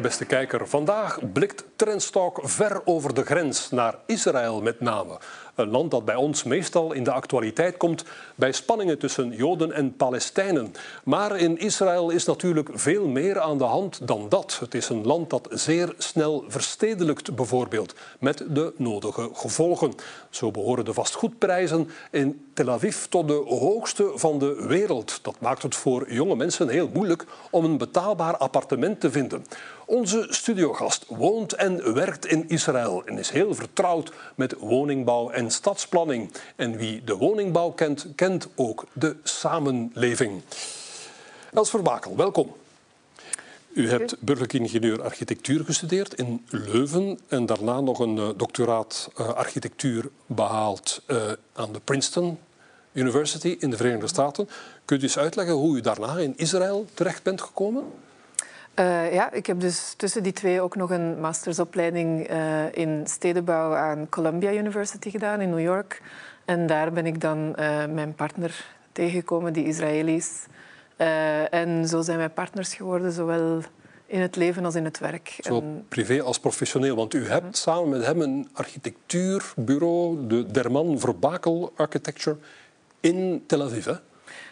Beste 0.00 0.24
kijker. 0.24 0.68
Vandaag 0.68 1.18
blikt 1.32 1.64
Trendstalk 1.76 2.40
ver 2.42 2.80
over 2.84 3.14
de 3.14 3.24
grens 3.24 3.70
naar 3.70 3.94
Israël 4.06 4.62
met 4.62 4.80
name. 4.80 5.18
Een 5.54 5.70
land 5.70 5.90
dat 5.90 6.04
bij 6.04 6.14
ons 6.14 6.42
meestal 6.42 6.92
in 6.92 7.04
de 7.04 7.12
actualiteit 7.12 7.76
komt 7.76 8.04
bij 8.34 8.52
spanningen 8.52 8.98
tussen 8.98 9.30
Joden 9.30 9.72
en 9.72 9.96
Palestijnen. 9.96 10.74
Maar 11.04 11.36
in 11.36 11.58
Israël 11.58 12.10
is 12.10 12.24
natuurlijk 12.24 12.68
veel 12.72 13.06
meer 13.06 13.40
aan 13.40 13.58
de 13.58 13.64
hand 13.64 14.06
dan 14.06 14.28
dat. 14.28 14.56
Het 14.60 14.74
is 14.74 14.88
een 14.88 15.06
land 15.06 15.30
dat 15.30 15.48
zeer 15.50 15.94
snel 15.98 16.44
verstedelijkt, 16.48 17.34
bijvoorbeeld, 17.34 17.94
met 18.18 18.44
de 18.48 18.72
nodige 18.76 19.30
gevolgen. 19.32 19.92
Zo 20.30 20.50
behoren 20.50 20.84
de 20.84 20.92
vastgoedprijzen 20.92 21.90
in 22.10 22.50
Tel 22.54 22.70
Aviv 22.70 23.04
tot 23.04 23.28
de 23.28 23.42
hoogste 23.48 24.12
van 24.14 24.38
de 24.38 24.64
wereld. 24.68 25.18
Dat 25.22 25.40
maakt 25.40 25.62
het 25.62 25.74
voor 25.74 26.12
jonge 26.12 26.36
mensen 26.36 26.68
heel 26.68 26.90
moeilijk 26.92 27.24
om 27.50 27.64
een 27.64 27.78
betaalbaar 27.78 28.36
appartement 28.36 29.00
te 29.00 29.10
vinden. 29.10 29.44
Onze 29.90 30.26
studiogast 30.28 31.04
woont 31.08 31.52
en 31.52 31.94
werkt 31.94 32.26
in 32.26 32.48
Israël 32.48 33.02
en 33.04 33.18
is 33.18 33.30
heel 33.30 33.54
vertrouwd 33.54 34.12
met 34.34 34.54
woningbouw 34.58 35.30
en 35.30 35.50
stadsplanning. 35.50 36.32
En 36.56 36.76
wie 36.76 37.04
de 37.04 37.16
woningbouw 37.16 37.70
kent, 37.70 38.06
kent 38.14 38.48
ook 38.54 38.84
de 38.92 39.16
samenleving. 39.22 40.42
Els 41.52 41.70
Verbakel, 41.70 42.16
welkom. 42.16 42.52
U 43.72 43.88
hebt 43.88 44.16
burgerlijk 44.20 44.52
ingenieur 44.52 45.02
architectuur 45.02 45.64
gestudeerd 45.64 46.14
in 46.14 46.46
Leuven 46.48 47.18
en 47.28 47.46
daarna 47.46 47.80
nog 47.80 47.98
een 47.98 48.16
uh, 48.16 48.28
doctoraat 48.36 49.10
uh, 49.20 49.28
architectuur 49.28 50.10
behaald 50.26 51.02
uh, 51.06 51.16
aan 51.52 51.72
de 51.72 51.80
Princeton 51.84 52.38
University 52.92 53.56
in 53.58 53.70
de 53.70 53.76
Verenigde 53.76 54.08
Staten. 54.08 54.48
Kunt 54.84 55.00
u 55.00 55.04
eens 55.04 55.18
uitleggen 55.18 55.54
hoe 55.54 55.76
u 55.76 55.80
daarna 55.80 56.18
in 56.18 56.34
Israël 56.36 56.86
terecht 56.94 57.22
bent 57.22 57.40
gekomen? 57.40 57.84
Uh, 58.80 59.12
ja, 59.12 59.32
ik 59.32 59.46
heb 59.46 59.60
dus 59.60 59.94
tussen 59.96 60.22
die 60.22 60.32
twee 60.32 60.60
ook 60.60 60.76
nog 60.76 60.90
een 60.90 61.20
mastersopleiding 61.20 62.30
uh, 62.30 62.72
in 62.72 63.06
stedenbouw 63.06 63.74
aan 63.74 64.08
Columbia 64.08 64.52
University 64.52 65.10
gedaan 65.10 65.40
in 65.40 65.50
New 65.50 65.60
York. 65.60 66.02
En 66.44 66.66
daar 66.66 66.92
ben 66.92 67.06
ik 67.06 67.20
dan 67.20 67.38
uh, 67.38 67.54
mijn 67.86 68.14
partner 68.14 68.64
tegengekomen, 68.92 69.52
die 69.52 69.64
Israëli 69.64 70.14
is. 70.14 70.46
en 71.50 71.88
zo 71.88 72.02
zijn 72.02 72.18
wij 72.18 72.28
partners 72.28 72.74
geworden, 72.74 73.12
zowel 73.12 73.60
in 74.06 74.20
het 74.20 74.36
leven 74.36 74.64
als 74.64 74.74
in 74.74 74.84
het 74.84 74.98
werk. 74.98 75.36
Zo 75.40 75.62
privé 75.88 76.22
als 76.22 76.40
professioneel, 76.40 76.96
want 76.96 77.14
u 77.14 77.26
hebt 77.26 77.56
samen 77.56 77.88
met 77.88 78.04
hem 78.04 78.20
een 78.20 78.48
architectuurbureau, 78.52 80.26
de 80.26 80.46
Derman 80.46 80.98
Verbakel 80.98 81.72
Architecture, 81.76 82.36
in 83.00 83.42
Tel 83.46 83.62
Aviv. 83.62 83.84
Hè? 83.84 83.94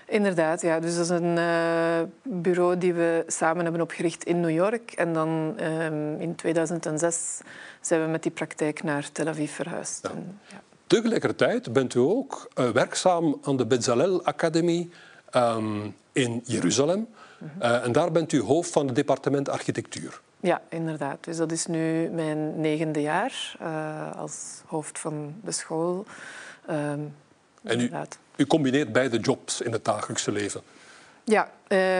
Inderdaad, 0.09 0.61
ja. 0.61 0.81
Dus 0.81 0.95
dat 0.95 1.05
is 1.05 1.11
een 1.11 1.37
uh, 1.37 2.01
bureau 2.23 2.79
die 2.79 2.95
we 2.95 3.25
samen 3.27 3.63
hebben 3.63 3.81
opgericht 3.81 4.25
in 4.25 4.41
New 4.41 4.51
York. 4.51 4.93
En 4.93 5.13
dan 5.13 5.55
um, 5.61 6.21
in 6.21 6.35
2006 6.35 7.41
zijn 7.81 8.03
we 8.05 8.07
met 8.07 8.23
die 8.23 8.33
praktijk 8.33 8.83
naar 8.83 9.13
Tel 9.13 9.27
Aviv 9.27 9.53
verhuisd. 9.53 10.01
Ja. 10.03 10.11
En, 10.11 10.41
ja. 10.47 10.61
Tegelijkertijd 10.87 11.73
bent 11.73 11.95
u 11.95 11.99
ook 11.99 12.49
uh, 12.59 12.71
werkzaam 12.71 13.39
aan 13.43 13.57
de 13.57 13.67
Bezalel 13.67 14.25
Academy 14.25 14.89
um, 15.37 15.95
in 16.13 16.41
Jeruzalem. 16.45 16.99
Mm 16.99 17.07
-hmm. 17.39 17.63
uh, 17.63 17.85
en 17.85 17.93
daar 17.93 18.13
bent 18.13 18.33
u 18.33 18.41
hoofd 18.41 18.71
van 18.71 18.87
het 18.87 18.95
departement 18.95 19.49
architectuur. 19.49 20.21
Ja, 20.41 20.63
inderdaad. 20.69 21.25
Dus 21.25 21.37
dat 21.37 21.53
is 21.53 21.67
nu 21.67 22.09
mijn 22.13 22.61
negende 22.61 23.01
jaar 23.01 23.57
als 24.17 24.63
hoofd 24.67 24.99
van 24.99 25.35
de 25.45 25.53
school. 25.53 26.07
Um, 26.71 27.15
en 27.63 27.81
u, 27.81 27.91
u 28.39 28.47
combineert 28.47 28.93
beide 28.93 29.19
jobs 29.19 29.61
in 29.61 29.73
het 29.73 29.85
dagelijkse 29.85 30.33
leven. 30.33 30.61
Ja, 31.25 31.51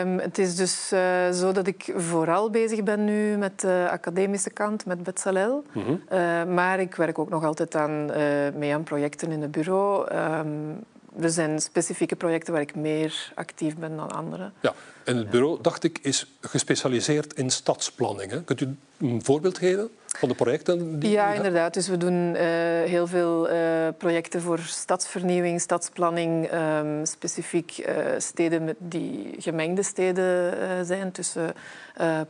um, 0.03 0.19
het 0.19 0.39
is 0.39 0.57
dus 0.57 0.91
uh, 0.93 1.31
zo 1.31 1.53
dat 1.53 1.67
ik 1.67 1.93
vooral 1.97 2.51
bezig 2.51 2.83
ben 2.83 3.05
nu 3.05 3.37
met 3.37 3.61
de 3.61 3.89
academische 3.91 4.51
kant, 4.51 4.87
met 4.87 5.03
Betsalel. 5.03 5.65
Mm 5.73 5.83
-hmm. 5.83 6.03
uh, 6.13 6.45
maar 6.45 6.81
ik 6.81 6.95
werk 6.95 7.19
ook 7.19 7.29
nog 7.29 7.45
altijd 7.45 7.75
aan, 7.75 8.11
uh, 8.11 8.17
mee 8.55 8.75
aan 8.75 8.83
projecten 8.83 9.33
in 9.33 9.43
het 9.43 9.51
bureau. 9.51 10.15
Um, 10.15 10.85
er 11.21 11.31
zijn 11.31 11.61
specifieke 11.61 12.17
projecten 12.17 12.53
waar 12.53 12.63
ik 12.63 12.75
meer 12.75 13.33
actief 13.35 13.77
ben 13.77 13.97
dan 13.97 14.11
andere. 14.11 14.51
Ja, 14.61 14.75
en 15.05 15.17
het 15.17 15.31
bureau, 15.31 15.59
dacht 15.63 15.85
ik, 15.85 15.99
is 16.03 16.37
gespecialiseerd 16.41 17.35
in 17.35 17.51
stadsplanning. 17.51 18.31
Hè? 18.31 18.43
Kunt 18.43 18.61
u 18.61 18.77
een 18.99 19.25
voorbeeld 19.25 19.59
geven 19.59 19.91
van 20.17 20.29
de 20.29 20.35
projecten 20.35 20.99
die 20.99 21.11
Ja, 21.11 21.33
inderdaad. 21.33 21.75
Dus 21.75 21.89
we 21.89 21.97
doen 21.97 22.35
uh, 22.35 22.41
heel 22.85 23.07
veel 23.07 23.51
uh, 23.51 23.89
projecten 23.99 24.43
voor 24.43 24.59
stadsvernieuwing, 24.59 25.61
stadsplanning. 25.61 26.53
Um, 26.53 27.07
specifiek 27.07 27.79
uh, 27.79 27.97
steden 28.19 28.65
met 28.65 28.77
die 28.79 29.35
gemengde 29.39 29.83
steden 29.83 30.87
zijn 30.87 31.13
tussen 31.13 31.53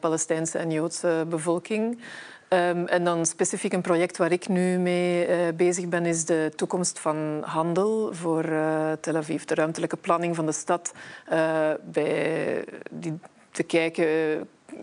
Palestijnse 0.00 0.58
en 0.58 0.70
Joodse 0.70 1.24
bevolking. 1.28 1.98
Um, 2.48 2.86
en 2.86 3.04
dan 3.04 3.26
specifiek 3.26 3.72
een 3.72 3.80
project 3.80 4.16
waar 4.16 4.32
ik 4.32 4.48
nu 4.48 4.78
mee 4.78 5.28
uh, 5.28 5.34
bezig 5.54 5.88
ben, 5.88 6.06
is 6.06 6.24
de 6.24 6.52
toekomst 6.56 6.98
van 6.98 7.42
handel 7.44 8.14
voor 8.14 8.44
uh, 8.44 8.92
Tel 9.00 9.16
Aviv. 9.16 9.44
De 9.44 9.54
ruimtelijke 9.54 9.96
planning 9.96 10.36
van 10.36 10.46
de 10.46 10.52
stad 10.52 10.92
uh, 11.32 11.70
bij 11.84 12.64
die 12.90 13.18
te 13.50 13.62
kijken 13.62 14.06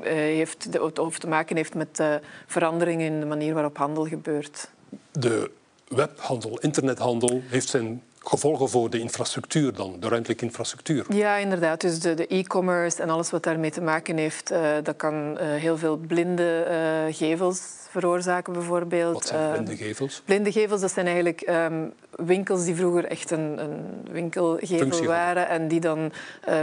heeft, 0.02 0.72
de, 0.72 1.02
of 1.02 1.20
te 1.20 1.28
maken 1.28 1.56
heeft 1.56 1.74
met 1.74 2.04
veranderingen 2.46 3.06
in 3.06 3.20
de 3.20 3.26
manier 3.26 3.54
waarop 3.54 3.78
handel 3.78 4.06
gebeurt. 4.06 4.70
De 5.12 5.52
webhandel, 5.88 6.60
internethandel, 6.60 7.42
heeft 7.48 7.70
zijn 7.70 8.02
gevolgen 8.20 8.70
voor 8.70 8.90
de 8.90 9.00
infrastructuur 9.00 9.74
dan, 9.74 9.96
de 10.00 10.08
ruimtelijke 10.08 10.46
infrastructuur. 10.46 11.06
Ja, 11.10 11.36
inderdaad. 11.36 11.82
Dus 11.82 12.00
de 12.00 12.28
e-commerce 12.28 13.02
en 13.02 13.10
alles 13.10 13.30
wat 13.30 13.44
daarmee 13.44 13.72
te 13.72 13.82
maken 13.82 14.18
heeft, 14.18 14.52
uh, 14.52 14.72
dat 14.84 14.96
kan 14.96 15.32
uh, 15.32 15.38
heel 15.38 15.78
veel 15.78 15.98
blinde 15.98 16.68
uh, 16.70 17.16
gevels 17.16 17.62
veroorzaken 18.00 18.54
bijvoorbeeld. 18.54 19.14
Wat 19.14 19.28
zijn 19.28 19.52
blinde 19.52 19.84
gevels? 19.84 20.22
blinde 20.26 20.52
gevels, 20.52 20.82
dat 20.82 20.92
zijn 20.92 21.06
eigenlijk 21.06 21.50
um, 21.50 21.94
winkels 22.16 22.64
die 22.66 22.76
vroeger 22.76 23.06
echt 23.06 23.32
een, 23.32 23.60
een 23.60 23.86
winkelgevel 24.12 24.78
Functie 24.78 25.08
waren 25.08 25.48
en 25.48 25.68
die 25.68 25.80
dan 25.80 26.12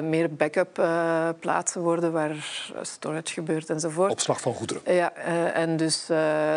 meer 0.03 0.35
backup 0.35 0.75
plaatsen 1.41 1.81
worden 1.81 2.13
waar 2.13 2.67
storage 2.83 3.33
gebeurt 3.33 3.71
enzovoort. 3.71 4.11
Opslag 4.11 4.41
van 4.41 4.55
goederen. 4.55 4.95
Ja, 4.95 5.13
en 5.55 5.77
dus 5.77 6.07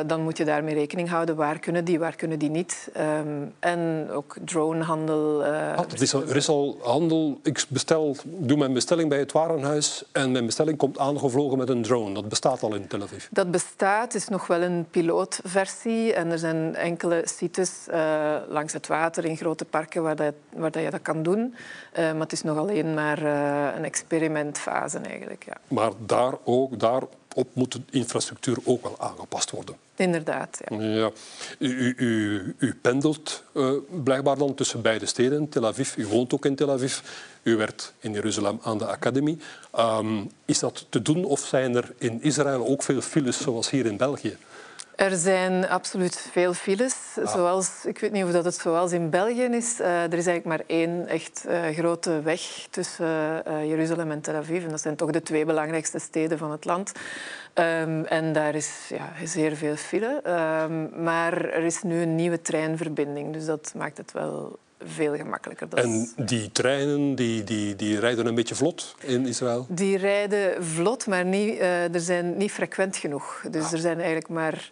dan 0.06 0.22
moet 0.22 0.38
je 0.38 0.46
daarmee 0.46 0.74
rekening 0.74 1.10
houden. 1.10 1.36
Waar 1.36 1.60
kunnen 1.60 1.86
die, 1.86 2.00
waar 2.00 2.16
kunnen 2.16 2.40
die 2.40 2.50
niet? 2.50 2.90
Um, 2.98 3.54
en 3.60 4.08
ook 4.12 4.36
dronehandel. 4.46 5.46
Uh, 5.46 5.78
ah, 5.78 5.86
is 5.98 6.14
al, 6.14 6.24
er 6.28 6.36
is 6.36 6.50
al 6.50 6.78
handel. 6.82 7.40
Ik 7.44 7.66
bestel, 7.70 8.16
doe 8.26 8.58
mijn 8.58 8.74
bestelling 8.74 9.10
bij 9.10 9.20
het 9.20 9.32
warenhuis 9.32 10.04
en 10.12 10.32
mijn 10.32 10.46
bestelling 10.46 10.78
komt 10.78 10.98
aangevlogen 10.98 11.58
met 11.58 11.70
een 11.70 11.82
drone. 11.82 12.14
Dat 12.14 12.30
bestaat 12.30 12.64
al 12.64 12.76
in 12.76 12.88
Tel 12.88 13.02
Aviv. 13.02 13.26
Dat 13.30 13.52
bestaat, 13.52 14.14
is 14.14 14.28
nog 14.28 14.48
wel 14.48 14.62
een 14.66 14.86
pilootversie. 14.92 16.14
En 16.14 16.32
er 16.32 16.40
zijn 16.40 16.76
enkele 16.76 17.22
sites 17.26 17.72
uh, 17.90 18.36
langs 18.48 18.74
het 18.74 18.88
water 18.88 19.26
in 19.26 19.38
grote 19.38 19.66
parken 19.66 20.04
waar, 20.04 20.16
dat, 20.16 20.34
waar 20.54 20.72
dat 20.72 20.84
je 20.84 20.90
dat 20.90 21.02
kan 21.02 21.24
doen. 21.24 21.40
Uh, 21.40 22.12
maar 22.12 22.22
het 22.22 22.32
is 22.32 22.42
nog 22.42 22.58
alleen 22.58 22.94
maar 22.94 23.24
uh, 23.24 23.68
een 23.76 23.84
experimentfase 23.84 24.98
eigenlijk. 24.98 25.44
Ja. 25.46 25.58
Maar 25.68 25.92
daar 26.06 26.34
ook, 26.44 26.80
daarop 26.80 27.48
moet 27.54 27.72
de 27.72 27.82
infrastructuur 27.90 28.58
ook 28.64 28.84
wel 28.84 28.96
aangepast 29.00 29.52
worden. 29.52 29.76
Inderdaad, 29.96 30.60
ja. 30.68 30.82
ja. 30.82 31.12
U, 31.60 31.94
u, 31.98 32.56
u 32.58 32.76
pendelt 32.82 33.44
blijkbaar 34.04 34.38
dan 34.38 34.54
tussen 34.54 34.82
beide 34.82 35.06
steden, 35.06 35.50
Tel 35.50 35.66
Aviv. 35.66 35.96
U 35.98 36.08
woont 36.08 36.34
ook 36.34 36.46
in 36.46 36.56
Tel 36.56 36.72
Aviv. 36.72 37.00
U 37.44 37.56
werkt 37.56 37.94
in 38.00 38.12
Jeruzalem 38.12 38.60
aan 38.64 38.78
de 38.78 38.86
academie. 38.86 39.38
Um, 39.80 40.32
is 40.46 40.60
dat 40.60 40.86
te 40.90 41.02
doen 41.02 41.26
of 41.26 41.40
zijn 41.40 41.76
er 41.76 41.94
in 41.98 42.22
Israël 42.22 42.68
ook 42.68 42.84
veel 42.84 43.02
files 43.02 43.42
zoals 43.42 43.70
hier 43.70 43.86
in 43.86 43.98
België? 43.98 44.38
Er 44.96 45.16
zijn 45.16 45.68
absoluut 45.68 46.28
veel 46.32 46.54
files. 46.54 46.96
Ah. 47.24 47.28
Zoals, 47.34 47.70
ik 47.86 48.00
weet 48.00 48.12
niet 48.12 48.24
of 48.24 48.32
dat 48.32 48.46
het 48.46 48.56
zoals 48.56 48.92
in 48.92 49.10
België 49.10 49.44
is. 49.44 49.80
Uh, 49.80 50.04
er 50.04 50.14
is 50.14 50.28
eigenlijk 50.28 50.46
maar 50.46 50.62
één 50.68 51.08
echt 51.08 51.44
uh, 51.48 51.68
grote 51.68 52.22
weg 52.22 52.42
tussen 52.70 53.44
uh, 53.48 53.66
Jeruzalem 53.66 54.12
en 54.12 54.22
Tel 54.22 54.36
Aviv. 54.36 54.64
En 54.64 54.70
dat 54.70 54.82
zijn 54.82 54.96
toch 54.96 55.12
de 55.12 55.22
twee 55.22 55.46
belangrijkste 55.46 56.00
steden 56.00 56.38
van 56.38 56.52
het 56.52 56.66
land. 56.66 56.92
Um, 57.54 58.06
en 58.06 58.34
daar 58.34 58.56
is 58.56 58.72
ja, 58.90 59.26
zeer 59.26 59.56
veel 59.56 59.76
file. 59.76 60.22
Um, 60.64 61.04
maar 61.04 61.46
er 61.46 61.64
is 61.64 61.84
nu 61.84 62.02
een 62.02 62.16
nieuwe 62.16 62.42
treinverbinding. 62.42 63.34
Dus 63.34 63.46
dat 63.46 63.74
maakt 63.76 63.98
het 63.98 64.12
wel 64.12 64.60
veel 64.84 65.16
gemakkelijker. 65.16 65.70
Dat 65.70 65.80
en 65.80 66.10
die 66.16 66.52
treinen 66.52 67.16
die, 67.16 67.44
die, 67.44 67.76
die 67.76 68.00
rijden 68.00 68.26
een 68.26 68.36
beetje 68.36 68.56
vlot 68.56 68.96
in 69.00 69.28
Israël? 69.28 69.66
Die 69.70 69.98
rijden 69.98 70.64
vlot, 70.64 71.08
maar 71.08 71.26
niet, 71.26 71.60
er 71.60 72.00
zijn 72.00 72.38
niet 72.38 72.52
frequent 72.52 72.98
genoeg. 72.98 73.44
Dus 73.52 73.66
ah. 73.66 73.74
er 73.74 73.80
zijn 73.80 73.98
eigenlijk 73.98 74.30
maar... 74.30 74.72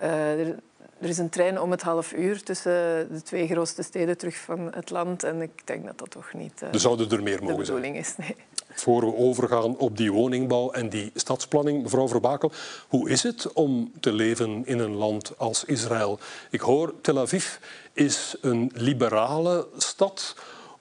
Uh, 0.00 0.40
er, 0.40 0.56
er, 1.00 1.08
is 1.08 1.18
een 1.18 1.28
trein 1.28 1.60
om 1.60 1.70
het 1.70 1.82
half 1.82 2.12
uur 2.12 2.42
tussen 2.42 2.72
de 3.12 3.22
twee 3.22 3.46
grootste 3.46 3.82
steden 3.82 4.18
terug 4.18 4.36
van 4.36 4.72
het 4.74 4.90
land. 4.90 5.22
En 5.22 5.42
ik 5.42 5.66
denk 5.66 5.86
dat 5.86 5.98
dat 5.98 6.10
toch 6.10 6.32
niet 6.32 6.62
uh, 6.62 6.72
er 6.72 6.80
zouden 6.80 7.10
er 7.10 7.22
meer 7.22 7.42
mogen 7.42 7.56
de 7.56 7.62
bedoeling 7.62 7.96
is. 7.96 8.16
Nee. 8.16 8.36
Voor 8.74 9.00
we 9.00 9.16
overgaan 9.16 9.76
op 9.76 9.96
die 9.96 10.12
woningbouw 10.12 10.70
en 10.70 10.88
die 10.88 11.10
stadsplanning, 11.14 11.82
mevrouw 11.82 12.08
Verbakel, 12.08 12.52
hoe 12.88 13.10
is 13.10 13.22
het 13.22 13.52
om 13.52 13.92
te 14.00 14.12
leven 14.12 14.66
in 14.66 14.78
een 14.78 14.94
land 14.94 15.38
als 15.38 15.64
Israël? 15.64 16.18
Ik 16.50 16.60
hoor 16.60 16.94
Tel 17.00 17.18
Aviv 17.18 17.56
is 17.92 18.36
een 18.40 18.70
liberale 18.74 19.68
stad, 19.76 20.36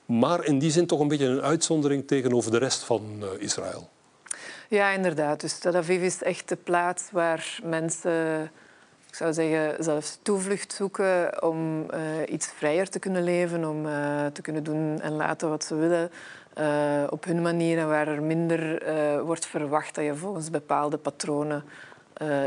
maar 0.06 0.46
in 0.46 0.60
die 0.60 0.72
zin 0.72 0.88
toch 0.88 1.00
een 1.00 1.08
beetje 1.08 1.26
een 1.26 1.42
uitzondering 1.42 2.08
tegenover 2.08 2.52
de 2.52 2.58
rest 2.58 2.84
van 2.84 3.04
uh, 3.20 3.28
Israël. 3.40 3.90
Ja, 4.68 4.90
inderdaad. 4.90 5.42
Dus 5.42 5.58
Tel 5.58 5.76
Aviv 5.76 6.02
is 6.02 6.22
echt 6.22 6.50
de 6.50 6.56
plaats 6.56 7.04
waar 7.12 7.60
mensen, 7.64 8.52
ik 9.14 9.20
zou 9.20 9.34
zeggen, 9.34 9.84
zelfs 9.84 10.20
toevlucht 10.22 10.74
zoeken 10.74 11.44
om 11.44 11.86
uh, 11.94 12.00
iets 12.28 12.48
vrijer 12.48 12.90
te 12.90 13.00
kunnen 13.00 13.24
leven, 13.24 13.70
om 13.70 13.86
uh, 13.86 14.26
te 14.26 14.42
kunnen 14.42 14.64
doen 14.64 15.02
en 15.02 15.12
laten 15.12 15.50
wat 15.50 15.64
ze 15.64 15.76
willen. 15.76 16.12
Uh, 16.60 17.04
op 17.10 17.24
hun 17.24 17.42
manier 17.42 17.78
en 17.78 17.88
waar 17.88 18.08
er 18.08 18.24
minder 18.24 18.84
wordt 19.26 19.46
verwacht 19.46 19.96
dat 19.96 20.06
je 20.06 20.16
volgens 20.16 20.50
bepaalde 20.50 20.98
patronen 20.98 21.64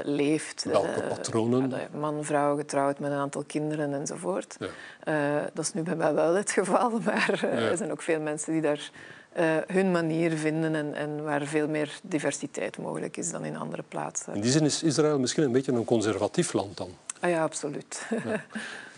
leeft. 0.03 0.65
Welke 0.65 1.01
eh, 1.01 1.09
patronen? 1.09 1.73
Man, 1.99 2.25
vrouw, 2.25 2.57
getrouwd 2.57 2.99
met 2.99 3.11
een 3.11 3.19
aantal 3.19 3.45
kinderen 3.47 3.95
enzovoort. 3.95 4.57
Ja. 4.59 5.51
Dat 5.53 5.65
is 5.65 5.73
nu 5.73 5.83
bij 5.83 5.97
mij 5.97 6.15
wel 6.15 6.35
het 6.35 6.51
geval, 6.51 6.91
maar 7.05 7.45
er 7.45 7.77
zijn 7.77 7.91
ook 7.91 8.03
veel 8.03 8.21
mensen 8.21 8.53
die 8.53 8.63
daar 8.63 8.91
hun 9.67 9.91
manier 9.91 10.37
vinden 10.37 10.75
en, 10.75 10.95
en, 10.95 11.25
waar 11.25 11.47
veel 11.47 11.69
meer 11.69 12.01
diversiteit 12.03 12.79
mogelijk 12.79 13.17
is 13.17 13.31
dan 13.31 13.45
in 13.45 13.57
andere 13.57 13.83
plaatsen. 13.89 14.35
In 14.35 14.41
die 14.41 14.51
zin 14.51 14.65
is 14.65 14.83
Israël 14.83 15.19
misschien 15.19 15.43
een 15.45 15.53
beetje 15.53 15.73
een 15.73 15.85
conservatief 15.85 16.53
land 16.53 16.77
dan? 16.77 16.91
Ah, 17.21 17.31
ja, 17.31 17.43
absoluut. 17.43 18.07
Ja. 18.25 18.45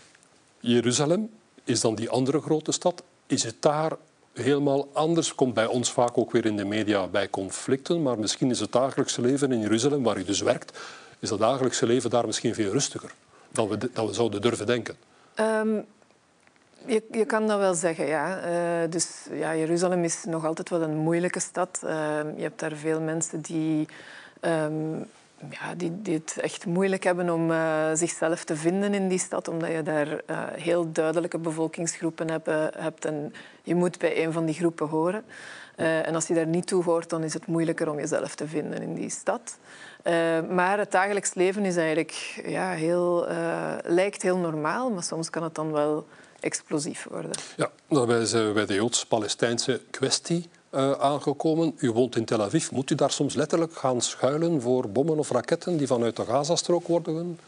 Jeruzalem 0.75 1.29
is 1.63 1.81
dan 1.81 1.95
die 1.95 2.09
andere 2.09 2.41
grote 2.41 2.71
stad. 2.71 3.03
Is 3.25 3.43
het 3.43 3.55
daar 3.59 3.91
helemaal 4.33 4.89
anders. 4.93 5.35
Komt 5.35 5.53
bij 5.53 5.65
ons 5.65 5.91
vaak 5.91 6.17
ook 6.17 6.31
weer 6.31 6.45
in 6.45 6.57
de 6.57 6.65
media 6.65 7.07
bij 7.07 7.29
conflicten, 7.29 8.01
maar 8.01 8.19
misschien 8.19 8.49
is 8.49 8.59
het 8.59 8.71
dagelijkse 8.71 9.21
leven 9.21 9.51
in 9.51 9.59
Jeruzalem, 9.59 10.03
waar 10.03 10.17
u 10.17 10.23
dus 10.23 10.41
werkt, 10.41 10.79
is 11.19 11.29
dat 11.29 11.39
dagelijkse 11.39 11.85
leven 11.85 12.09
daar 12.09 12.25
misschien 12.25 12.53
veel 12.53 12.71
rustiger 12.71 13.11
dan 13.51 13.67
we, 13.67 13.89
dan 13.93 14.07
we 14.07 14.13
zouden 14.13 14.41
durven 14.41 14.65
denken. 14.65 14.95
Um, 15.35 15.85
je, 16.85 17.25
kan 17.25 17.47
dat 17.47 17.59
wel 17.59 17.73
zeggen, 17.73 18.05
ja. 18.05 18.37
Uh, 18.37 18.91
dus 18.91 19.25
ja, 19.31 19.55
Jeruzalem 19.55 20.03
is 20.03 20.23
nog 20.23 20.45
altijd 20.45 20.69
wel 20.69 20.81
een 20.81 20.97
moeilijke 20.97 21.39
stad. 21.39 21.81
Uh, 21.83 21.91
je 22.35 22.41
hebt 22.41 22.59
daar 22.59 22.75
veel 22.75 23.01
mensen 23.01 23.41
die 23.41 23.87
um, 24.41 25.05
ja, 25.49 25.75
die, 25.77 26.13
het 26.13 26.37
echt 26.41 26.65
moeilijk 26.65 27.03
hebben 27.03 27.29
om 27.29 27.51
uh, 27.51 27.89
zichzelf 27.93 28.43
te 28.43 28.55
vinden 28.55 28.93
in 28.93 29.07
die 29.07 29.19
stad, 29.19 29.47
omdat 29.47 29.71
je 29.71 29.83
daar 29.83 30.21
heel 30.55 30.91
duidelijke 30.91 31.37
bevolkingsgroepen 31.37 32.29
hebt, 32.29 32.47
hebt, 32.77 33.05
en 33.05 33.33
je 33.63 33.75
moet 33.75 33.97
bij 33.97 34.25
een 34.25 34.31
van 34.31 34.45
die 34.45 34.55
groepen 34.55 34.87
horen. 34.87 35.23
en 35.75 36.15
als 36.15 36.27
je 36.27 36.33
daar 36.33 36.47
niet 36.47 36.67
toe 36.67 36.83
hoort, 36.83 37.09
dan 37.09 37.23
is 37.23 37.33
het 37.33 37.47
moeilijker 37.47 37.89
om 37.89 37.99
jezelf 37.99 38.35
te 38.35 38.47
vinden 38.47 38.81
in 38.81 38.93
die 38.93 39.09
stad. 39.09 39.57
maar 40.49 40.77
het 40.77 40.91
dagelijks 40.91 41.33
leven 41.33 41.65
is 41.65 41.75
eigenlijk 41.75 42.41
ja, 42.45 42.71
heel, 42.71 43.27
lijkt 43.83 44.21
heel 44.21 44.37
normaal, 44.37 44.91
maar 44.91 45.03
soms 45.03 45.29
kan 45.29 45.43
het 45.43 45.55
dan 45.55 45.71
wel 45.71 46.05
explosief 46.39 47.07
worden. 47.09 47.31
Ja, 47.55 47.71
daarbij 47.89 48.25
zijn 48.25 48.47
we 48.47 48.53
bij 48.53 48.65
de 48.65 48.73
Joods-Palestijnse 48.73 49.81
kwestie 49.89 50.49
uh, 50.71 50.91
aangekomen. 50.91 51.73
U 51.77 51.91
woont 51.91 52.15
in 52.15 52.25
Tel 52.25 52.41
Aviv. 52.41 52.71
Moet 52.71 52.89
u 52.89 52.95
daar 52.95 53.11
soms 53.11 53.35
letterlijk 53.35 53.73
gaan 53.73 54.01
schuilen 54.01 54.61
voor 54.61 54.89
bommen 54.89 55.19
of 55.19 55.29
raketten 55.31 55.77
die 55.77 55.87
vanuit 55.87 56.15
de 56.15 56.25
Gazastrook 56.25 56.87
worden 56.87 57.39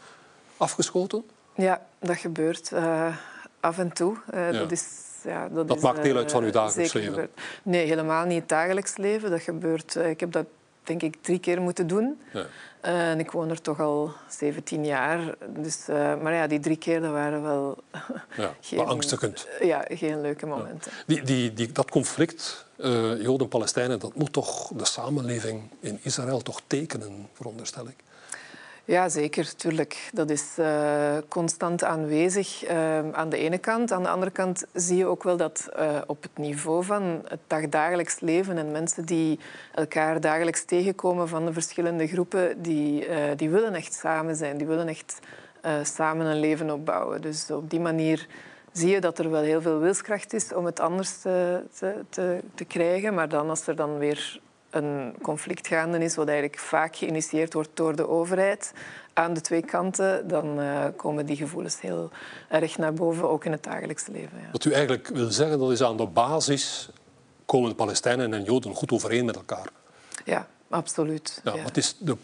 afgeschoten? 0.58 1.24
Ja, 1.56 1.86
dat 2.00 2.18
gebeurt 2.18 2.72
uh, 2.72 3.16
af 3.60 3.78
en 3.78 3.94
toe. 3.94 4.18
Uh, 4.34 4.52
ja. 4.52 4.60
Dat, 4.60 4.72
is, 4.72 4.86
ja, 5.24 5.50
dat, 5.50 5.68
dat 5.68 5.78
is, 5.78 5.84
maakt 5.84 6.04
deel 6.04 6.18
uit 6.18 6.32
van 6.32 6.44
uw 6.44 6.52
dagelijks 6.52 6.94
leven? 6.94 7.30
Nee, 7.64 7.86
helemaal 7.86 8.26
niet 8.26 8.40
het 8.40 8.50
dagelijks 8.50 8.98
leven. 8.98 9.30
Dat 9.30 9.42
gebeurt, 9.42 9.96
ik 9.96 10.20
heb 10.20 10.32
dat 10.32 10.46
denk 10.84 11.02
ik 11.02 11.18
drie 11.22 11.40
keer 11.40 11.62
moeten 11.62 11.88
doen. 11.88 12.22
Ja. 12.34 12.46
En 12.81 13.19
ik 13.19 13.31
woon 13.31 13.50
er 13.50 13.62
toch 13.62 13.80
al 13.80 14.12
17 14.30 14.86
jaar. 14.86 15.36
Dus, 15.48 15.89
uh, 15.89 16.22
maar 16.22 16.33
ja, 16.33 16.48
die 16.48 16.60
drie 16.60 16.78
keer 16.78 17.01
dat 17.01 17.12
waren 17.12 17.42
wel... 17.42 17.78
Ja, 18.38 18.56
geen, 18.62 18.80
beangstigend. 18.80 19.48
Ja, 19.62 19.86
geen 19.89 20.22
leuke 20.22 20.45
momenten. 20.45 20.92
Ja. 20.95 21.04
Die, 21.06 21.22
die, 21.22 21.54
die, 21.54 21.72
dat 21.72 21.89
conflict, 21.89 22.66
Joden-Palestijnen, 23.19 24.00
dat 24.00 24.16
moet 24.16 24.33
toch 24.33 24.68
de 24.68 24.86
samenleving 24.86 25.62
in 25.80 26.00
Israël 26.01 26.42
toch 26.42 26.62
tekenen, 26.68 27.28
veronderstel 27.33 27.88
ik? 27.88 27.95
Ja, 28.86 29.10
zeker, 29.10 29.56
tuurlijk. 29.56 30.10
Dat 30.13 30.30
is 30.30 30.56
uh, 30.60 31.18
constant 31.28 31.83
aanwezig 31.83 32.69
uh, 32.69 33.12
aan 33.12 33.30
de 33.30 33.38
ene 33.38 33.57
kant. 33.57 33.92
Aan 33.92 34.04
de 34.04 34.10
andere 34.10 34.31
kant 34.31 34.66
zie 34.74 34.98
je 34.98 35.06
ook 35.06 35.24
wel 35.24 35.38
dat 35.38 35.69
uh, 35.78 36.01
op 36.07 36.22
het 36.22 36.38
niveau 36.38 36.83
van 36.83 37.22
het 37.28 37.39
dagdagelijks 37.48 38.19
leven 38.19 38.57
en 38.57 38.72
mensen 38.72 39.06
die 39.06 39.39
elkaar 39.74 40.22
dagelijks 40.22 40.66
tegenkomen 40.66 41.28
van 41.28 41.45
de 41.45 41.54
verschillende 41.54 42.07
groepen, 42.07 42.62
die, 42.62 43.07
die 43.36 43.50
willen 43.50 43.74
echt 43.74 43.94
samen 43.94 44.36
zijn. 44.36 44.57
Die 44.57 44.68
willen 44.68 44.88
echt 44.88 45.19
samen 45.84 46.25
een 46.25 46.39
leven 46.39 46.72
opbouwen. 46.72 47.22
Dus 47.22 47.51
op 47.51 47.69
die 47.69 47.80
manier 47.80 48.27
zie 48.72 48.89
je 48.89 49.01
dat 49.01 49.19
er 49.19 49.31
wel 49.31 49.42
heel 49.42 49.62
veel 49.62 49.80
wilskracht 49.80 50.34
is 50.34 50.54
om 50.54 50.66
het 50.66 50.80
anders 50.80 51.18
te, 51.18 51.63
te, 52.10 52.39
te 52.56 52.66
krijgen. 52.66 53.13
Maar 53.13 53.30
dan 53.30 53.50
als 53.50 53.68
er 53.68 53.75
dan 53.75 53.98
weer 53.98 54.39
een 54.72 55.16
conflict 55.22 55.68
gaande 55.68 55.98
is, 55.98 56.16
wat 56.16 56.28
eigenlijk 56.28 56.60
vaak 56.60 56.96
geïnitieerd 56.96 57.54
wordt 57.54 57.70
door 57.74 57.96
de 57.96 58.08
overheid 58.08 58.74
aan 59.14 59.34
de 59.34 59.42
twee 59.42 59.66
kanten, 59.66 60.28
dan 60.28 60.60
uh, 60.60 60.86
komen 60.96 61.26
die 61.26 61.36
gevoelens 61.36 61.82
heel 61.82 62.10
erg 62.50 62.78
naar 62.78 62.94
boven, 62.94 63.30
ook 63.30 63.46
in 63.46 63.52
het 63.52 63.64
dagelijkse 63.64 64.12
leven. 64.12 64.38
Ja. 64.42 64.52
Wat 64.52 64.66
u 64.66 64.72
eigenlijk 64.72 65.08
wil 65.08 65.32
zeggen, 65.32 65.60
dat 65.60 65.72
is 65.72 65.84
aan 65.84 65.98
de 65.98 66.06
basis 66.06 66.90
komen 67.46 67.76
Palestijnen 67.76 68.34
en 68.34 68.44
Joden 68.44 68.76
goed 68.76 68.92
overeen 68.92 69.26
met 69.26 69.36
elkaar. 69.36 69.68
Ja, 70.26 70.48
absoluut. 70.70 71.42
Ja, 71.44 71.64
Wat 71.64 71.78
is 71.78 71.96
de 72.00 72.18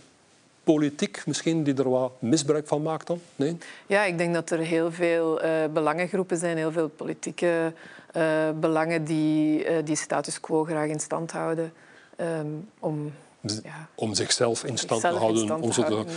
politiek 0.63 1.23
misschien 1.25 1.63
die 1.63 1.73
er 1.75 1.89
wat 1.89 2.11
misbruik 2.19 2.67
van 2.67 2.81
maakt 2.81 3.07
dan? 3.07 3.19
Nee? 3.35 3.57
Ja, 3.85 4.03
ik 4.03 4.17
denk 4.17 4.33
dat 4.33 4.49
er 4.49 4.59
heel 4.59 4.91
veel 4.91 5.43
uh, 5.43 5.51
belangengroepen 5.73 6.37
zijn, 6.37 6.57
heel 6.57 6.71
veel 6.71 6.87
politieke 6.87 7.73
uh, 8.17 8.49
belangen 8.59 9.03
die 9.03 9.65
die 9.83 9.95
status 9.95 10.39
quo 10.39 10.63
graag 10.63 10.87
in 10.87 10.99
stand 10.99 11.31
houden. 11.31 11.73
Um, 12.21 12.69
om, 12.79 13.13
ja, 13.41 13.89
om 13.95 14.13
zichzelf 14.13 14.63
in 14.63 14.77
stand 14.77 15.01
te 15.01 15.07
houden. 15.07 15.43
Stand 15.43 15.63
om 15.63 15.71
te 15.71 15.81
houden 15.81 16.07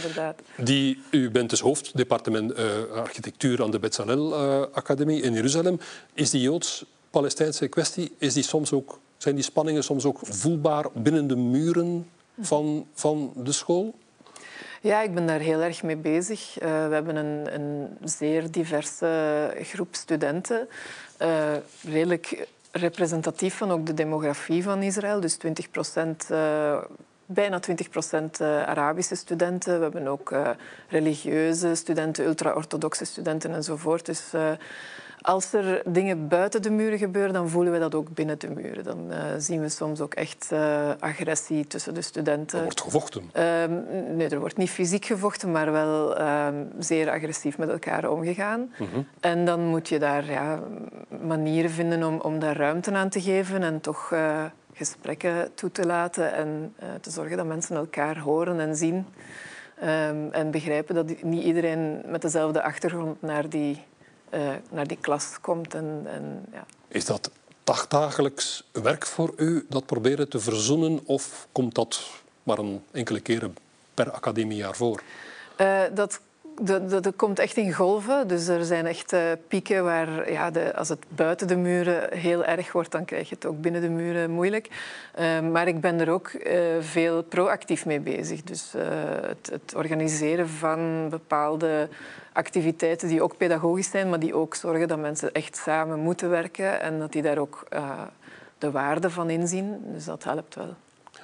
die, 0.57 1.03
u 1.11 1.31
bent 1.31 1.51
dus 1.51 1.61
hoofddepartement 1.61 2.59
uh, 2.59 2.65
architectuur 2.95 3.63
aan 3.63 3.71
de 3.71 3.79
Bezalel 3.79 4.33
uh, 4.33 4.67
Academie 4.73 5.23
in 5.23 5.33
Jeruzalem. 5.33 5.81
Is 6.15 6.31
die 6.31 6.41
Joods-Palestijnse 6.41 7.69
kwestie, 7.69 8.13
is 8.19 8.35
die 8.35 8.43
soms 8.43 8.73
ook, 8.73 8.99
zijn 9.17 9.35
die 9.35 9.45
spanningen 9.45 9.85
soms 9.85 10.05
ook 10.05 10.19
voelbaar 10.23 10.87
binnen 10.93 11.27
de 11.27 11.37
muren 11.37 12.11
van, 12.41 12.87
van 12.95 13.33
de 13.37 13.53
school? 13.53 13.95
Ja, 14.81 15.03
ik 15.03 15.15
ben 15.15 15.27
daar 15.27 15.41
heel 15.41 15.61
erg 15.61 15.83
mee 15.83 15.97
bezig. 15.97 16.63
Uh, 16.63 16.89
we 16.89 16.95
hebben 16.95 17.17
een, 17.17 17.55
een, 17.55 17.89
zeer 18.05 18.51
diverse 18.51 19.55
groep 19.63 19.95
studenten. 19.95 20.69
Uh, 21.23 21.53
redelijk 21.85 22.49
representatief 22.71 23.57
van 23.57 23.71
ook 23.71 23.87
de 23.87 23.95
demografie 23.95 24.63
van 24.63 24.83
Israël. 24.83 25.21
Dus 25.21 25.37
20 25.37 25.71
procent, 25.71 26.29
uh, 26.31 26.83
bijna 27.35 27.59
20 27.59 27.89
procent 27.89 28.41
uh, 28.41 28.63
Arabische 28.63 29.15
studenten. 29.15 29.77
We 29.77 29.83
hebben 29.83 30.07
ook 30.07 30.31
uh, 30.31 30.49
religieuze 30.89 31.75
studenten, 31.75 32.27
ultra-orthodoxe 32.27 33.05
studenten 33.05 33.55
enzovoort. 33.55 34.07
Dus 34.07 34.33
als 35.23 35.53
er 35.53 35.83
dingen 35.85 36.29
buiten 36.29 36.63
de 36.63 36.71
muren 36.71 36.99
gebeuren, 36.99 37.33
dan 37.33 37.49
voelen 37.49 37.73
we 37.73 37.79
dat 37.79 37.95
ook 37.95 38.15
binnen 38.15 38.39
de 38.39 38.51
muren. 38.51 38.85
Dan 38.85 39.07
uh, 39.11 39.17
zien 39.39 39.61
we 39.61 39.69
soms 39.69 40.01
ook 40.01 40.15
echt 40.15 40.49
uh, 40.53 40.91
agressie 40.99 41.67
tussen 41.67 41.95
de 41.95 42.03
studenten. 42.03 42.59
Er 42.59 42.65
wordt 42.65 42.81
gevochten? 42.81 43.23
Um, 43.23 43.85
nee, 44.17 44.29
er 44.29 44.39
wordt 44.39 44.57
niet 44.57 44.71
fysiek 44.71 45.05
gevochten, 45.05 45.51
maar 45.51 45.73
wel 45.73 46.21
um, 46.21 46.69
zeer 46.79 47.11
agressief 47.11 47.59
met 47.59 47.69
elkaar 47.69 48.11
omgegaan. 48.11 48.61
Mm 48.61 48.87
-hmm. 48.93 49.07
En 49.21 49.45
dan 49.45 49.61
moet 49.61 49.89
je 49.89 49.99
daar 49.99 50.31
ja, 50.31 50.61
manieren 51.23 51.71
vinden 51.71 52.05
om, 52.05 52.21
om 52.21 52.39
daar 52.39 52.57
ruimte 52.57 52.93
aan 52.93 53.09
te 53.09 53.21
geven 53.21 53.63
en 53.63 53.81
toch 53.81 54.11
uh, 54.13 54.45
gesprekken 54.87 55.55
toe 55.55 55.73
te 55.73 55.87
laten 55.87 56.33
en 56.33 56.75
te 57.01 57.11
zorgen 57.11 57.37
dat 57.37 57.47
mensen 57.47 57.77
elkaar 57.77 58.19
horen 58.19 58.61
en 58.61 58.77
zien. 58.77 59.07
Um, 59.83 60.33
en 60.33 60.51
begrijpen 60.51 60.95
dat 60.95 61.23
niet 61.23 61.45
iedereen 61.45 62.03
met 62.07 62.23
dezelfde 62.23 62.63
achtergrond 62.63 63.23
naar 63.23 63.49
die 63.49 63.85
uh, 64.35 64.51
naar 64.71 64.87
die 64.87 64.99
klas 65.01 65.41
komt. 65.41 65.75
En, 65.75 66.03
en, 66.07 66.45
ja. 66.53 66.65
Is 66.89 67.05
dat 67.05 67.31
dagdagelijks 67.65 68.69
werk 68.73 69.07
voor 69.07 69.33
u, 69.37 69.67
dat 69.69 69.87
proberen 69.87 70.29
te 70.29 70.41
verzoenen, 70.41 71.01
of 71.05 71.49
komt 71.53 71.75
dat 71.75 72.11
maar 72.43 72.59
een 72.59 72.83
enkele 72.91 73.21
keren 73.21 73.57
per 73.95 74.11
academiejaar 74.11 74.77
voor? 74.77 75.03
Uh, 75.61 75.81
dat 75.95 76.21
dat, 76.61 77.13
komt 77.17 77.39
echt 77.39 77.57
in 77.57 77.73
golven. 77.73 78.29
Dus 78.29 78.49
er 78.49 78.65
zijn 78.65 78.87
echt 78.87 79.13
uh, 79.13 79.21
pieken 79.49 79.85
waar 79.85 80.33
ja, 80.33 80.51
de, 80.51 80.77
als 80.77 80.89
het 80.89 81.05
buiten 81.09 81.47
de 81.47 81.57
muren 81.57 82.19
heel 82.19 82.45
erg 82.45 82.73
wordt, 82.73 82.93
dan 82.93 83.05
krijg 83.05 83.29
je 83.29 83.35
het 83.35 83.47
ook 83.47 83.61
binnen 83.61 83.81
de 83.81 83.89
muren 83.89 84.31
moeilijk. 84.31 84.69
Uh, 85.19 85.41
maar 85.41 85.69
ik 85.69 85.81
ben 85.81 86.01
er 86.01 86.11
ook 86.11 86.33
uh, 86.33 86.61
veel 86.81 87.23
proactief 87.23 87.87
mee 87.87 88.01
bezig. 88.01 88.43
Dus 88.43 88.73
het, 89.27 89.51
het, 89.51 89.75
organiseren 89.77 90.49
van 90.49 91.09
bepaalde 91.09 91.89
activiteiten 92.33 93.09
die 93.09 93.23
ook 93.23 93.37
pedagogisch 93.37 93.91
zijn, 93.91 94.09
maar 94.09 94.21
die 94.21 94.35
ook 94.35 94.55
zorgen 94.55 94.89
dat 94.89 94.99
mensen 94.99 95.33
echt 95.33 95.57
samen 95.57 95.99
moeten 95.99 96.31
werken 96.31 96.81
en 96.81 96.99
dat 96.99 97.13
die 97.13 97.23
daar 97.23 97.39
ook 97.39 97.67
de 98.59 98.71
waarde 98.71 99.11
van 99.11 99.31
inzien. 99.31 99.81
Dus 99.93 100.05
dat 100.05 100.25
helpt 100.25 100.55
wel. 100.55 100.75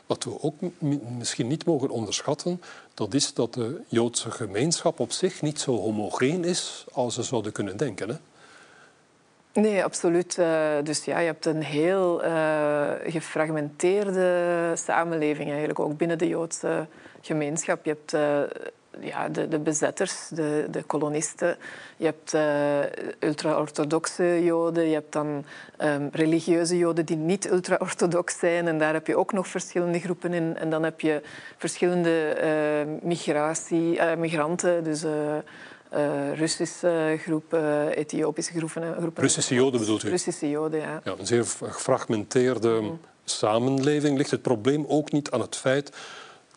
Wat 0.06 0.24
we 0.24 0.42
ook 0.42 0.54
misschien 1.18 1.46
niet 1.46 1.66
mogen 1.66 1.90
onderschatten, 1.90 2.62
dat 2.94 3.14
is 3.14 3.34
dat 3.34 3.54
de 3.54 3.80
Joodse 3.88 4.30
gemeenschap 4.30 5.00
op 5.00 5.12
zich 5.12 5.42
niet 5.42 5.60
zo 5.60 5.76
homogeen 5.76 6.44
is 6.44 6.84
als 6.92 7.14
ze 7.14 7.22
zouden 7.22 7.52
kunnen 7.52 7.76
denken. 7.76 8.08
Hè? 8.08 8.16
Nee, 9.60 9.84
absoluut. 9.84 10.36
Uh, 10.38 10.72
dus 10.82 11.04
ja, 11.04 11.18
je 11.18 11.26
hebt 11.26 11.46
een 11.46 11.62
heel 11.62 12.24
uh, 12.24 12.90
gefragmenteerde 13.06 14.72
samenleving 14.74 15.48
eigenlijk, 15.48 15.78
ook 15.78 15.96
binnen 15.96 16.18
de 16.18 16.28
Joodse 16.28 16.86
gemeenschap. 17.20 17.84
Je 17.84 17.90
hebt 17.90 18.12
uh, 18.12 18.40
ja, 19.00 19.28
de, 19.28 19.48
de, 19.48 19.58
bezetters, 19.58 20.28
de, 20.28 20.66
de 20.70 20.82
kolonisten. 20.82 21.56
Je 21.96 22.04
hebt 22.04 22.36
ultra-orthodoxe 23.18 24.44
Joden. 24.44 24.88
Je 24.88 24.94
hebt 24.94 25.12
dan 25.12 25.44
um, 25.78 26.08
religieuze 26.12 26.78
Joden 26.78 27.06
die 27.06 27.16
niet 27.16 27.50
ultra-orthodox 27.50 28.38
zijn. 28.38 28.68
En 28.68 28.78
daar 28.78 28.92
heb 28.92 29.06
je 29.06 29.16
ook 29.16 29.32
nog 29.32 29.48
verschillende 29.48 30.00
groepen 30.00 30.32
in. 30.32 30.56
En 30.56 30.70
dan 30.70 30.82
heb 30.82 31.00
je 31.00 31.22
verschillende 31.56 32.36
migratie, 33.02 34.00
migranten. 34.16 34.84
Dus 34.84 35.04
uh, 35.96 36.34
Russische 36.34 37.18
groepen, 37.22 37.88
Ethiopische 37.88 38.52
groepen, 38.52 38.94
groepen. 38.98 39.22
Russische 39.22 39.54
Joden 39.54 39.80
bedoelt 39.80 40.02
u? 40.02 40.08
Russische 40.08 40.50
Joden, 40.50 40.80
ja. 40.80 41.00
ja 41.04 41.14
een 41.18 41.26
zeer 41.26 41.44
gefragmenteerde 41.44 42.80
mm. 42.80 43.00
samenleving. 43.24 44.16
Ligt 44.18 44.30
het 44.30 44.42
probleem 44.42 44.84
ook 44.88 45.12
niet 45.12 45.30
aan 45.30 45.40
het 45.40 45.56
feit 45.56 45.92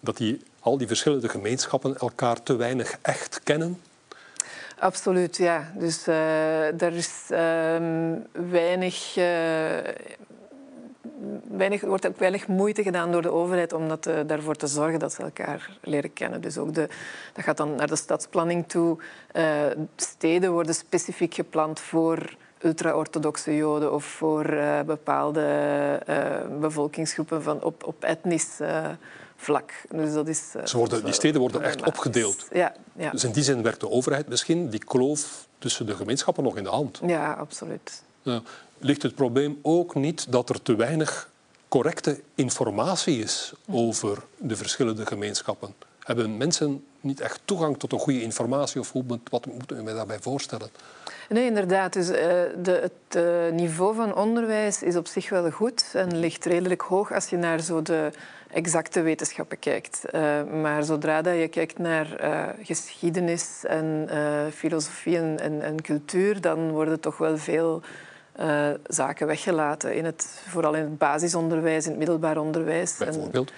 dat 0.02 0.18
die, 0.18 0.42
al 0.60 0.78
die 0.78 0.88
verschillende 0.88 1.30
gemeenschappen 1.30 1.98
elkaar 1.98 2.44
te 2.44 2.56
weinig 2.56 2.98
echt 3.02 3.42
kennen? 3.44 3.82
Absoluut, 4.80 5.38
ja. 5.38 5.72
Dus 5.76 6.08
uh, 6.08 6.82
er 6.82 6.94
is 6.94 7.28
uh, 7.30 7.38
weinig 8.50 9.18
uh, 9.18 9.78
weinig, 11.48 11.82
wordt 11.82 12.08
ook 12.08 12.20
weinig 12.20 12.48
moeite 12.48 12.84
gedaan 12.84 13.12
door 13.12 13.22
de 13.22 13.32
overheid 13.32 13.74
om 13.74 13.88
dat, 13.88 14.08
uh, 14.08 14.20
daarvoor 14.28 14.56
te 14.56 14.68
zorgen 14.68 15.00
dat 15.00 15.14
ze 15.14 15.22
elkaar 15.22 15.78
leren 15.82 16.14
kennen. 16.14 16.42
Dus 16.42 16.58
ook 16.58 16.74
de, 16.74 16.90
dat 17.34 17.44
gaat 17.44 17.58
dan 17.58 17.76
naar 17.76 17.88
de 17.88 17.96
stadsplanning 17.96 18.68
toe. 18.68 18.98
Steden 19.96 20.52
worden 20.52 20.76
specifiek 20.76 21.34
gepland 21.34 21.80
voor 21.80 22.36
ultra-orthodoxe 22.62 23.56
Joden 23.56 23.94
of 23.94 24.06
voor 24.06 24.58
bepaalde 24.86 25.46
bevolkingsgroepen 26.60 27.44
van, 27.44 27.64
op, 27.64 27.84
op 27.84 28.04
etnisch 28.04 28.60
vlak. 29.40 29.72
Dus 29.90 30.14
dat 30.14 30.28
is, 30.28 30.42
Ze 30.66 30.78
worden, 30.78 31.04
die 31.04 31.14
steden 31.14 31.42
worden 31.42 31.62
echt 31.62 31.84
opgedeeld. 31.84 32.48
Ja, 32.52 32.74
ja. 32.94 33.12
Dus 33.12 33.24
in 33.24 33.32
die 33.32 33.44
zin 33.44 33.64
werkt 33.64 33.80
de 33.80 33.90
overheid 33.90 34.28
misschien 34.28 34.70
die 34.70 34.84
kloof 34.84 35.48
tussen 35.58 35.86
de 35.86 35.96
gemeenschappen 35.96 36.44
nog 36.44 36.58
in 36.58 36.64
de 36.64 36.70
hand. 36.70 37.00
Ja, 37.06 37.34
absoluut. 37.34 38.04
Ligt 38.78 39.02
het 39.02 39.16
probleem 39.16 39.60
ook 39.62 39.96
niet 39.96 40.32
dat 40.32 40.50
er 40.50 40.62
te 40.62 40.76
weinig 40.76 41.30
correcte 41.68 42.20
informatie 42.36 43.20
is 43.20 43.54
over 43.72 44.18
de 44.38 44.56
verschillende 44.56 45.06
gemeenschappen? 45.06 45.74
Hebben 46.00 46.38
mensen 46.38 46.84
niet 47.02 47.20
echt 47.20 47.42
toegang 47.46 47.80
tot 47.80 47.92
een 47.92 48.00
goede 48.00 48.22
informatie 48.22 48.80
of 48.80 48.92
hoe, 48.92 49.04
wat 49.30 49.46
moeten 49.46 49.78
we 49.78 49.84
mij 49.84 49.94
daarbij 49.94 50.20
voorstellen? 50.20 50.70
Nee, 51.30 51.46
inderdaad. 51.46 51.94
Dus, 51.94 52.10
uh, 52.10 52.16
de, 52.16 52.80
het 52.82 53.16
uh, 53.16 53.52
niveau 53.52 53.96
van 53.96 54.16
onderwijs 54.16 54.84
is 54.84 54.96
op 54.96 55.08
zich 55.08 55.30
wel 55.30 55.52
goed 55.52 55.86
en 55.94 56.20
ligt 56.20 56.46
redelijk 56.46 56.82
hoog 56.82 57.14
als 57.14 57.30
je 57.30 57.38
naar 57.38 57.60
zo 57.60 57.82
de 57.82 58.12
exacte 58.52 59.02
wetenschappen 59.02 59.60
kijkt. 59.60 60.02
Uh, 60.12 60.44
maar 60.62 60.84
zodra 60.84 61.22
dat 61.22 61.36
je 61.36 61.48
kijkt 61.48 61.78
naar 61.78 62.08
geschiedenis 62.64 63.66
en 63.68 64.10
filosofie 64.54 65.18
en, 65.18 65.62
en, 65.62 65.82
cultuur, 65.82 66.42
dan 66.42 66.72
worden 66.72 67.00
toch 67.00 67.18
wel 67.18 67.38
veel 67.38 67.82
zaken 68.88 69.28
weggelaten. 69.28 69.96
In 69.96 70.06
het, 70.06 70.42
vooral 70.48 70.74
in 70.74 70.82
het 70.82 70.98
basisonderwijs, 70.98 71.84
in 71.84 71.90
het 71.90 72.00
middelbaar 72.00 72.38
onderwijs. 72.38 72.98
Bijvoorbeeld? 72.98 73.52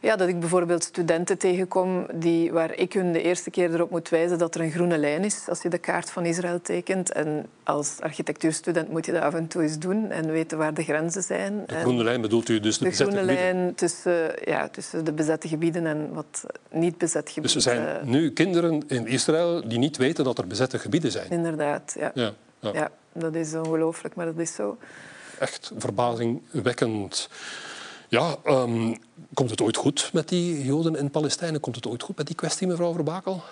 Ja, 0.00 0.16
dat 0.16 0.28
ik 0.28 0.40
bijvoorbeeld 0.40 0.84
studenten 0.84 1.38
tegenkom 1.38 2.06
die, 2.14 2.52
waar 2.52 2.74
ik 2.74 2.92
hun 2.92 3.12
de 3.12 3.22
eerste 3.22 3.50
keer 3.50 3.74
erop 3.74 3.90
moet 3.90 4.08
wijzen 4.08 4.38
dat 4.38 4.54
er 4.54 4.60
een 4.60 4.70
groene 4.70 4.98
lijn 4.98 5.24
is 5.24 5.44
als 5.48 5.62
je 5.62 5.68
de 5.68 5.78
kaart 5.78 6.10
van 6.10 6.24
Israël 6.24 6.60
tekent. 6.60 7.12
En 7.12 7.46
als 7.62 7.96
architectuurstudent 8.00 8.88
moet 8.88 9.06
je 9.06 9.12
dat 9.12 9.22
af 9.22 9.34
en 9.34 9.46
toe 9.46 9.62
eens 9.62 9.78
doen 9.78 10.10
en 10.10 10.30
weten 10.30 10.58
waar 10.58 10.74
de 10.74 10.82
grenzen 10.82 11.22
zijn. 11.22 11.62
De 11.66 11.74
groene 11.74 12.04
lijn 12.04 12.20
bedoelt 12.20 12.48
u 12.48 12.60
dus 12.60 12.78
de, 12.78 12.84
de 12.84 12.90
bezette 12.90 13.12
gebieden? 13.12 13.26
De 13.26 13.36
groene 13.36 13.52
lijn 13.52 13.74
tussen, 13.74 14.32
ja, 14.44 14.68
tussen 14.68 15.04
de 15.04 15.12
bezette 15.12 15.48
gebieden 15.48 15.86
en 15.86 16.12
wat 16.12 16.44
niet 16.70 16.98
bezet 16.98 17.30
gebieden. 17.30 17.42
Dus 17.42 17.54
er 17.54 17.60
zijn 17.60 17.86
eh. 17.86 18.06
nu 18.06 18.32
kinderen 18.32 18.82
in 18.88 19.06
Israël 19.06 19.68
die 19.68 19.78
niet 19.78 19.96
weten 19.96 20.24
dat 20.24 20.38
er 20.38 20.46
bezette 20.46 20.78
gebieden 20.78 21.10
zijn? 21.10 21.30
Inderdaad, 21.30 21.94
ja. 21.98 22.10
ja, 22.14 22.32
ja. 22.60 22.70
ja 22.72 22.90
dat 23.12 23.34
is 23.34 23.54
ongelooflijk, 23.54 24.14
maar 24.14 24.26
dat 24.26 24.38
is 24.38 24.54
zo. 24.54 24.78
Echt 25.38 25.72
verbazingwekkend. 25.76 27.28
Ja, 28.08 28.36
um, 28.46 28.96
komt 29.34 29.50
het 29.50 29.60
ooit 29.60 29.76
goed 29.76 30.10
met 30.12 30.28
die 30.28 30.64
Joden 30.64 30.96
in 30.96 31.10
Palestijnen? 31.10 31.60
Komt 31.60 31.76
het 31.76 31.86
ooit 31.86 32.02
goed 32.02 32.16
met 32.16 32.26
die 32.26 32.36
kwestie, 32.36 32.66
mevrouw 32.66 32.92
Verbakel? 32.92 33.42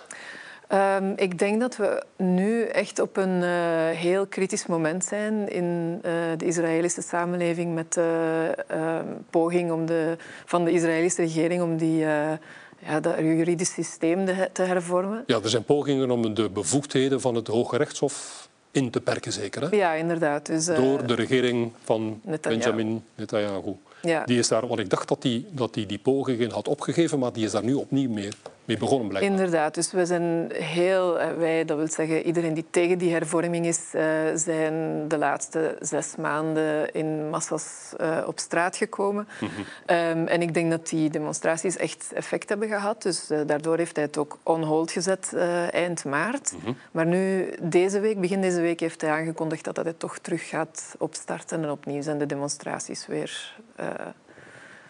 Um, 0.72 1.12
ik 1.16 1.38
denk 1.38 1.60
dat 1.60 1.76
we 1.76 2.02
nu 2.16 2.62
echt 2.62 2.98
op 2.98 3.16
een 3.16 3.42
uh, 3.42 3.88
heel 3.88 4.26
kritisch 4.26 4.66
moment 4.66 5.04
zijn 5.04 5.48
in 5.48 5.94
uh, 5.96 6.12
de 6.36 6.44
Israëlische 6.44 7.02
samenleving 7.02 7.74
met 7.74 7.92
de 7.92 8.64
uh, 8.70 8.98
poging 9.30 9.70
om 9.70 9.86
de, 9.86 10.16
van 10.44 10.64
de 10.64 10.70
Israëlische 10.70 11.22
regering 11.22 11.62
om 11.62 11.76
die, 11.76 12.00
uh, 12.00 12.32
ja, 12.78 13.00
dat 13.00 13.18
juridisch 13.18 13.72
systeem 13.72 14.24
de, 14.24 14.48
te 14.52 14.62
hervormen. 14.62 15.22
Ja, 15.26 15.40
er 15.42 15.48
zijn 15.48 15.64
pogingen 15.64 16.10
om 16.10 16.34
de 16.34 16.50
bevoegdheden 16.50 17.20
van 17.20 17.34
het 17.34 17.46
Hoge 17.46 17.76
Rechtshof 17.76 18.48
in 18.70 18.90
te 18.90 19.00
perken, 19.00 19.32
zeker? 19.32 19.62
Hè? 19.62 19.76
Ja, 19.76 19.92
inderdaad. 19.92 20.46
Dus, 20.46 20.64
Door 20.64 21.06
de 21.06 21.14
regering 21.14 21.72
van 21.84 22.20
Netanyahu. 22.22 22.64
Benjamin 22.64 23.04
Netanyahu. 23.14 23.76
Die 24.24 24.38
is 24.38 24.48
daar, 24.48 24.66
want 24.66 24.80
ik 24.80 24.90
dacht 24.90 25.08
dat 25.08 25.22
hij 25.22 25.32
die, 25.32 25.46
dat 25.50 25.74
die, 25.74 25.86
die 25.86 25.98
pogingen 25.98 26.50
had 26.50 26.68
opgegeven, 26.68 27.18
maar 27.18 27.32
die 27.32 27.44
is 27.44 27.50
daar 27.50 27.64
nu 27.64 27.74
opnieuw 27.74 28.10
mee, 28.10 28.28
mee 28.66 28.76
begonnen 28.76 29.08
blijkbaar. 29.08 29.32
Inderdaad, 29.32 29.74
dus 29.74 29.92
we 29.92 30.06
zijn 30.06 30.50
heel, 30.52 31.18
eh, 31.18 31.36
wij, 31.36 31.64
dat 31.64 31.76
wil 31.76 31.88
zeggen 31.88 32.22
iedereen 32.22 32.54
die 32.54 32.64
tegen 32.70 32.98
die 32.98 33.12
hervorming 33.12 33.66
is, 33.66 33.80
uh, 33.94 34.02
zijn 34.34 35.08
de 35.08 35.18
laatste 35.18 35.76
zes 35.80 36.16
maanden 36.16 36.92
in 36.92 37.28
massas 37.30 37.92
uh, 38.00 38.18
op 38.26 38.38
straat 38.38 38.76
gekomen. 38.76 39.28
Mm 39.40 39.48
-hmm. 39.48 39.96
um, 39.96 40.26
en 40.26 40.42
ik 40.42 40.54
denk 40.54 40.70
dat 40.70 40.88
die 40.88 41.10
demonstraties 41.10 41.76
echt 41.76 42.12
effect 42.12 42.48
hebben 42.48 42.68
gehad. 42.68 43.02
Dus 43.02 43.30
uh, 43.30 43.40
daardoor 43.46 43.76
heeft 43.76 43.96
hij 43.96 44.04
het 44.04 44.18
ook 44.18 44.38
on 44.42 44.62
hold 44.62 44.90
gezet 44.90 45.34
eind 45.70 46.04
maart. 46.04 46.52
Mm 46.52 46.60
-hmm. 46.64 46.76
Maar 46.90 47.06
nu, 47.06 47.54
deze 47.60 48.00
week, 48.00 48.20
begin 48.20 48.40
deze 48.40 48.60
week, 48.60 48.80
heeft 48.80 49.00
hij 49.00 49.10
aangekondigd 49.10 49.64
dat 49.64 49.76
hij 49.76 49.92
toch 49.92 50.18
terug 50.18 50.48
gaat 50.48 50.94
opstarten. 50.98 51.62
En 51.62 51.70
opnieuw 51.70 52.02
zijn 52.02 52.18
de 52.18 52.26
demonstraties 52.26 53.06
weer 53.06 53.54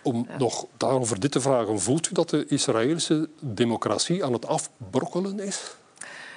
om 0.06 0.26
ja. 0.28 0.38
nog 0.38 0.66
daarover 0.76 1.20
dit 1.20 1.32
te 1.32 1.40
vragen, 1.40 1.80
voelt 1.80 2.10
u 2.10 2.12
dat 2.12 2.30
de 2.30 2.46
Israëlische 2.48 3.28
democratie 3.40 4.24
aan 4.24 4.32
het 4.32 4.46
afbrokkelen 4.46 5.40
is? 5.40 5.76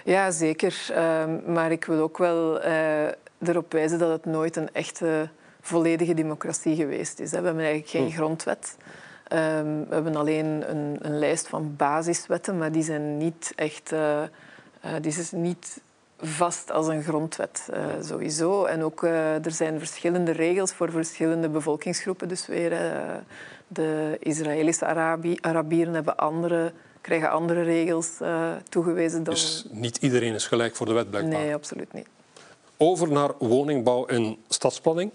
Ja, 0.03 0.31
zeker. 0.31 0.87
Um, 1.21 1.53
maar 1.53 1.71
ik 1.71 1.85
wil 1.85 2.01
ook 2.01 2.17
wel 2.17 2.65
uh, 2.65 3.07
erop 3.41 3.71
wijzen 3.71 3.99
dat 3.99 4.11
het 4.11 4.25
nooit 4.25 4.55
een 4.55 4.73
echte 4.73 5.29
volledige 5.61 6.13
democratie 6.13 6.75
geweest 6.75 7.19
is. 7.19 7.29
We 7.29 7.35
hebben 7.35 7.57
eigenlijk 7.57 7.89
geen 7.89 8.05
hm. 8.05 8.15
grondwet. 8.15 8.77
Um, 9.33 9.85
we 9.87 9.93
hebben 9.93 10.15
alleen 10.15 10.69
een, 10.69 10.97
een, 11.01 11.19
lijst 11.19 11.47
van 11.47 11.75
basiswetten, 11.75 12.57
maar 12.57 12.71
die 12.71 12.83
zijn 12.83 13.17
niet 13.17 13.53
echt... 13.55 13.91
Uh, 13.91 14.21
uh, 14.85 14.91
die 15.01 15.17
is 15.17 15.31
niet 15.31 15.81
vast 16.21 16.71
als 16.71 16.87
een 16.87 17.03
grondwet, 17.03 17.69
uh, 17.73 17.77
sowieso. 18.01 18.65
En 18.65 18.83
ook 18.83 19.03
uh, 19.03 19.45
er 19.45 19.51
zijn 19.51 19.79
verschillende 19.79 20.31
regels 20.31 20.73
voor 20.73 20.91
verschillende 20.91 21.49
bevolkingsgroepen. 21.49 22.27
Dus 22.27 22.47
weer 22.47 22.71
uh, 22.71 22.79
de 23.69 24.17
Israëlische 24.19 24.85
Arabi 24.85 25.37
Arabieren 25.41 25.93
hebben 25.93 26.17
andere, 26.17 26.71
krijgen 27.01 27.29
andere 27.31 27.61
regels 27.61 28.09
toegewezen. 28.69 29.23
Dan... 29.23 29.33
Dus 29.33 29.65
niet 29.69 29.97
iedereen 29.97 30.33
is 30.33 30.47
gelijk 30.47 30.75
voor 30.75 30.85
de 30.85 30.93
wet, 30.93 31.09
blijkbaar? 31.09 31.39
Nee, 31.39 31.53
absoluut 31.53 31.93
niet. 31.93 32.07
Over 32.77 33.11
naar 33.11 33.31
woningbouw 33.39 34.05
en 34.05 34.37
stadsplanning. 34.47 35.11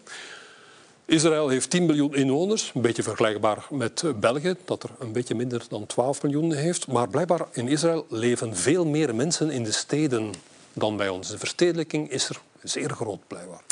Israël 1.07 1.49
heeft 1.49 1.71
10 1.71 1.87
miljoen 1.87 2.15
inwoners, 2.15 2.73
een 2.75 2.81
beetje 2.81 3.03
vergelijkbaar 3.03 3.67
met 3.71 4.05
België, 4.21 4.55
dat 4.65 4.83
er 4.83 4.91
een 4.99 5.13
beetje 5.13 5.35
minder 5.35 5.65
dan 5.69 5.87
12 5.87 6.23
miljoen 6.23 6.53
heeft. 6.53 6.87
Maar 6.87 7.09
blijkbaar 7.09 7.47
in 7.53 7.69
Israël 7.69 8.07
leven 8.09 8.57
veel 8.57 8.87
meer 8.87 9.15
mensen 9.15 9.51
in 9.51 9.63
de 9.63 9.73
steden 9.73 10.33
dan 10.73 10.97
bij 10.97 11.09
ons. 11.09 11.31
De 11.31 11.39
verstedelijking 11.39 12.11
is 12.11 12.29
er 12.29 12.41
zeer 12.63 12.91
groot, 12.91 13.27
blijkbaar. 13.27 13.63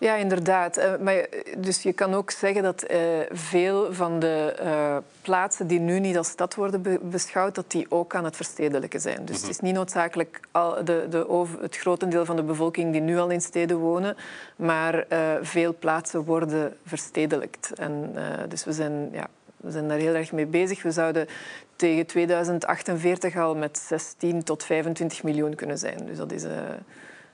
Ja, 0.00 0.14
inderdaad. 0.14 0.78
Uh, 0.78 0.96
maar, 0.96 1.26
dus 1.58 1.82
je 1.82 1.92
kan 1.92 2.14
ook 2.14 2.30
zeggen 2.30 2.62
dat 2.62 2.90
uh, 2.90 2.98
veel 3.30 3.92
van 3.92 4.18
de 4.18 5.02
plaatsen 5.22 5.66
die 5.66 5.80
nu 5.80 6.00
niet 6.00 6.16
als 6.16 6.28
stad 6.28 6.54
worden 6.54 6.82
be 6.82 6.98
beschouwd, 7.02 7.54
dat 7.54 7.70
die 7.70 7.86
ook 7.88 8.14
aan 8.14 8.24
het 8.24 8.36
verstedelijken 8.36 9.00
zijn. 9.00 9.24
Dus 9.24 9.40
het 9.40 9.50
is 9.50 9.60
niet 9.60 9.74
noodzakelijk 9.74 10.40
al 10.50 10.84
de, 10.84 11.06
de 11.10 11.46
het 11.60 11.76
grotendeel 11.76 12.24
van 12.24 12.36
de 12.36 12.42
bevolking 12.42 12.92
die 12.92 13.00
nu 13.00 13.18
al 13.18 13.30
in 13.30 13.40
steden 13.40 13.76
wonen, 13.76 14.16
maar 14.56 15.06
veel 15.42 15.74
plaatsen 15.78 16.24
worden 16.24 16.76
verstedelijkt. 16.86 17.72
En, 17.74 18.14
dus 18.48 18.64
we 18.64 18.72
zijn, 18.72 19.08
ja, 19.12 19.26
we 19.56 19.70
zijn 19.70 19.88
daar 19.88 19.98
heel 19.98 20.14
erg 20.14 20.32
mee 20.32 20.46
bezig. 20.46 20.82
We 20.82 20.90
zouden 20.90 21.28
tegen 21.76 22.06
2048 22.06 23.36
al 23.36 23.56
met 23.56 23.78
16 23.78 24.42
tot 24.42 24.64
25 24.64 25.22
miljoen 25.22 25.54
kunnen 25.54 25.78
zijn. 25.78 26.06
Dus 26.06 26.16
dat 26.16 26.32
is 26.32 26.44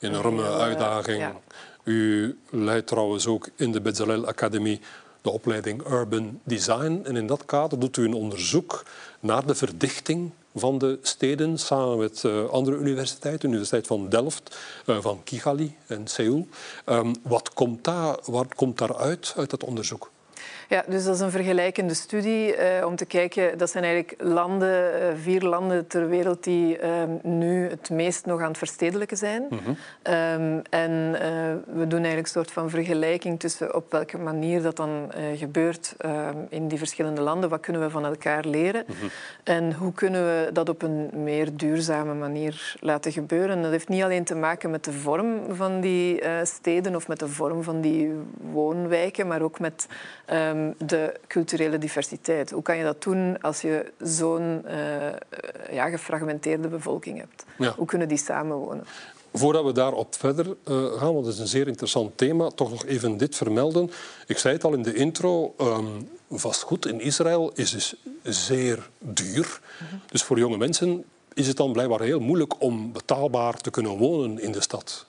enorme 0.00 0.52
uitdaging. 0.52 1.18
Ja. 1.18 1.40
U 1.84 2.38
leidt 2.50 2.86
trouwens 2.86 3.26
ook 3.26 3.48
in 3.56 3.72
de 3.72 3.80
Bezalel 3.80 4.26
Academie 4.26 4.80
de 5.26 5.30
opleiding 5.30 5.86
Urban 5.90 6.40
Design. 6.44 7.00
En 7.04 7.16
in 7.16 7.26
dat 7.26 7.44
kader 7.44 7.78
doet 7.78 7.96
u 7.96 8.04
een 8.04 8.14
onderzoek 8.14 8.84
naar 9.20 9.46
de 9.46 9.54
verdichting 9.54 10.30
van 10.54 10.78
de 10.78 10.98
steden 11.02 11.58
samen 11.58 11.98
met 11.98 12.22
uh, 12.26 12.48
andere 12.48 12.76
universiteiten, 12.76 13.40
de 13.40 13.46
Universiteit 13.46 13.86
van 13.86 14.08
Delft, 14.08 14.58
uh, 14.86 14.96
van 15.00 15.20
Kigali 15.24 15.76
en 15.86 16.06
Seoul. 16.06 16.46
Um, 16.86 17.14
wat 17.22 17.52
komt, 17.52 17.84
daar, 17.84 18.18
wat 18.24 18.54
komt 18.54 18.78
daaruit 18.78 19.34
uit 19.36 19.50
dat 19.50 19.64
onderzoek? 19.64 20.10
Ja, 20.68 20.84
dus 20.88 21.04
dat 21.04 21.14
is 21.14 21.20
een 21.20 21.30
vergelijkende 21.30 21.94
studie 21.94 22.56
uh, 22.56 22.86
om 22.86 22.96
te 22.96 23.04
kijken. 23.04 23.58
Dat 23.58 23.70
zijn 23.70 23.84
eigenlijk 23.84 24.22
landen, 24.22 25.02
uh, 25.02 25.08
vier 25.22 25.42
landen 25.42 25.86
ter 25.86 26.08
wereld 26.08 26.44
die 26.44 26.78
uh, 26.78 26.84
nu 27.22 27.68
het 27.68 27.90
meest 27.90 28.26
nog 28.26 28.40
aan 28.40 28.48
het 28.48 28.58
verstedelijken 28.58 29.16
zijn. 29.16 29.46
Mm 29.50 29.58
-hmm. 29.58 29.76
um, 30.14 30.62
en 30.70 31.12
we 31.66 31.86
doen 31.86 31.98
eigenlijk 31.98 32.26
een 32.26 32.26
soort 32.26 32.50
van 32.50 32.70
vergelijking 32.70 33.40
tussen 33.40 33.74
op 33.74 33.92
welke 33.92 34.18
manier 34.18 34.62
dat 34.62 34.76
dan 34.76 35.12
gebeurt 35.34 35.94
ehm, 35.98 36.36
in 36.48 36.68
die 36.68 36.78
verschillende 36.78 37.20
landen. 37.20 37.50
Wat 37.50 37.60
kunnen 37.60 37.82
we 37.82 37.90
van 37.90 38.04
elkaar 38.04 38.44
leren? 38.44 38.84
Mm 38.86 38.94
-hmm. 39.00 39.08
En 39.44 39.72
hoe 39.72 39.92
kunnen 39.92 40.24
we 40.24 40.52
dat 40.52 40.68
op 40.68 40.82
een 40.82 41.10
meer 41.12 41.56
duurzame 41.56 42.14
manier 42.14 42.76
laten 42.80 43.12
gebeuren? 43.12 43.62
Dat 43.62 43.70
heeft 43.70 43.88
niet 43.88 44.02
alleen 44.02 44.24
te 44.24 44.34
maken 44.34 44.70
met 44.70 44.84
de 44.84 44.92
vorm 44.92 45.40
van 45.50 45.80
die 45.80 46.22
steden 46.42 46.96
of 46.96 47.08
met 47.08 47.18
de 47.18 47.28
vorm 47.28 47.62
van 47.62 47.80
die 47.80 48.12
woonwijken, 48.52 49.26
maar 49.26 49.42
ook 49.42 49.58
met 49.58 49.86
um, 50.32 50.55
de 50.78 51.14
culturele 51.26 51.78
diversiteit. 51.78 52.50
Hoe 52.50 52.62
kan 52.62 52.76
je 52.76 52.84
dat 52.84 53.02
doen 53.02 53.40
als 53.40 53.60
je 53.60 53.92
zo'n 53.98 54.62
uh, 54.66 54.72
ja, 55.70 55.88
gefragmenteerde 55.88 56.68
bevolking 56.68 57.18
hebt? 57.18 57.44
Ja. 57.58 57.74
Hoe 57.76 57.86
kunnen 57.86 58.08
die 58.08 58.18
samenwonen? 58.18 58.84
Voordat 59.32 59.64
we 59.64 59.72
daarop 59.72 60.14
verder 60.14 60.46
uh, 60.46 60.84
gaan, 60.92 61.14
want 61.14 61.26
het 61.26 61.34
is 61.34 61.40
een 61.40 61.46
zeer 61.46 61.66
interessant 61.66 62.18
thema, 62.18 62.48
toch 62.48 62.70
nog 62.70 62.84
even 62.84 63.16
dit 63.16 63.36
vermelden. 63.36 63.90
Ik 64.26 64.38
zei 64.38 64.54
het 64.54 64.64
al 64.64 64.72
in 64.72 64.82
de 64.82 64.94
intro, 64.94 65.54
um, 65.60 66.08
vastgoed 66.30 66.86
in 66.86 67.00
Israël 67.00 67.52
is 67.54 67.70
dus 67.70 67.94
zeer 68.22 68.88
duur. 68.98 69.60
Mm 69.80 69.86
-hmm. 69.90 70.00
Dus 70.10 70.22
voor 70.22 70.38
jonge 70.38 70.56
mensen 70.56 71.04
is 71.34 71.46
het 71.46 71.56
dan 71.56 71.72
blijkbaar 71.72 72.00
heel 72.00 72.20
moeilijk 72.20 72.62
om 72.62 72.92
betaalbaar 72.92 73.56
te 73.56 73.70
kunnen 73.70 73.96
wonen 73.96 74.38
in 74.40 74.52
de 74.52 74.60
stad. 74.60 75.05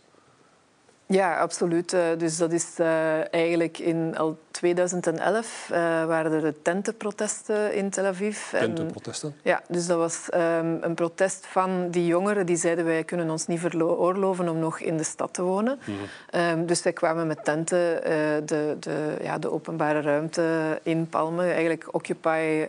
Ja, 1.08 1.40
absoluut. 1.40 1.96
Dus 2.18 2.38
dat 2.38 2.52
is 2.52 2.66
uh, 2.80 3.34
eigenlijk 3.34 3.78
in 3.78 4.18
al 4.18 4.38
2011 4.52 5.70
uh, 5.72 5.78
waren 6.06 6.32
er 6.32 6.42
de 6.42 6.62
tentenprotesten 6.62 7.74
in 7.74 7.90
Tel 7.90 8.06
Aviv. 8.06 8.50
Tentenprotesten? 8.50 9.30
En, 9.30 9.36
ja, 9.44 9.62
dus 9.68 9.88
dat 9.88 9.98
was 9.98 10.28
um, 10.34 10.78
een 10.82 10.96
protest 10.96 11.46
van 11.46 11.90
die 11.90 12.06
jongeren 12.06 12.46
die 12.46 12.56
zeiden 12.56 12.86
wij 12.86 13.04
kunnen 13.04 13.30
ons 13.30 13.48
niet 13.48 13.60
veroorloven 13.60 14.50
om 14.50 14.60
nog 14.60 14.80
in 14.80 14.98
de 14.98 15.04
stad 15.04 15.34
te 15.34 15.42
wonen. 15.42 15.80
Mm 15.86 15.96
-hmm. 15.96 16.60
um, 16.60 16.66
dus 16.66 16.82
zij 16.82 16.94
kwamen 16.94 17.28
met 17.28 17.44
tenten 17.44 18.02
de, 18.46 18.78
de, 18.80 19.18
ja, 19.22 19.38
de 19.38 19.52
openbare 19.52 20.02
ruimte 20.02 20.80
inpalmen. 20.84 21.46
Eigenlijk 21.46 21.88
Occupy 21.92 22.68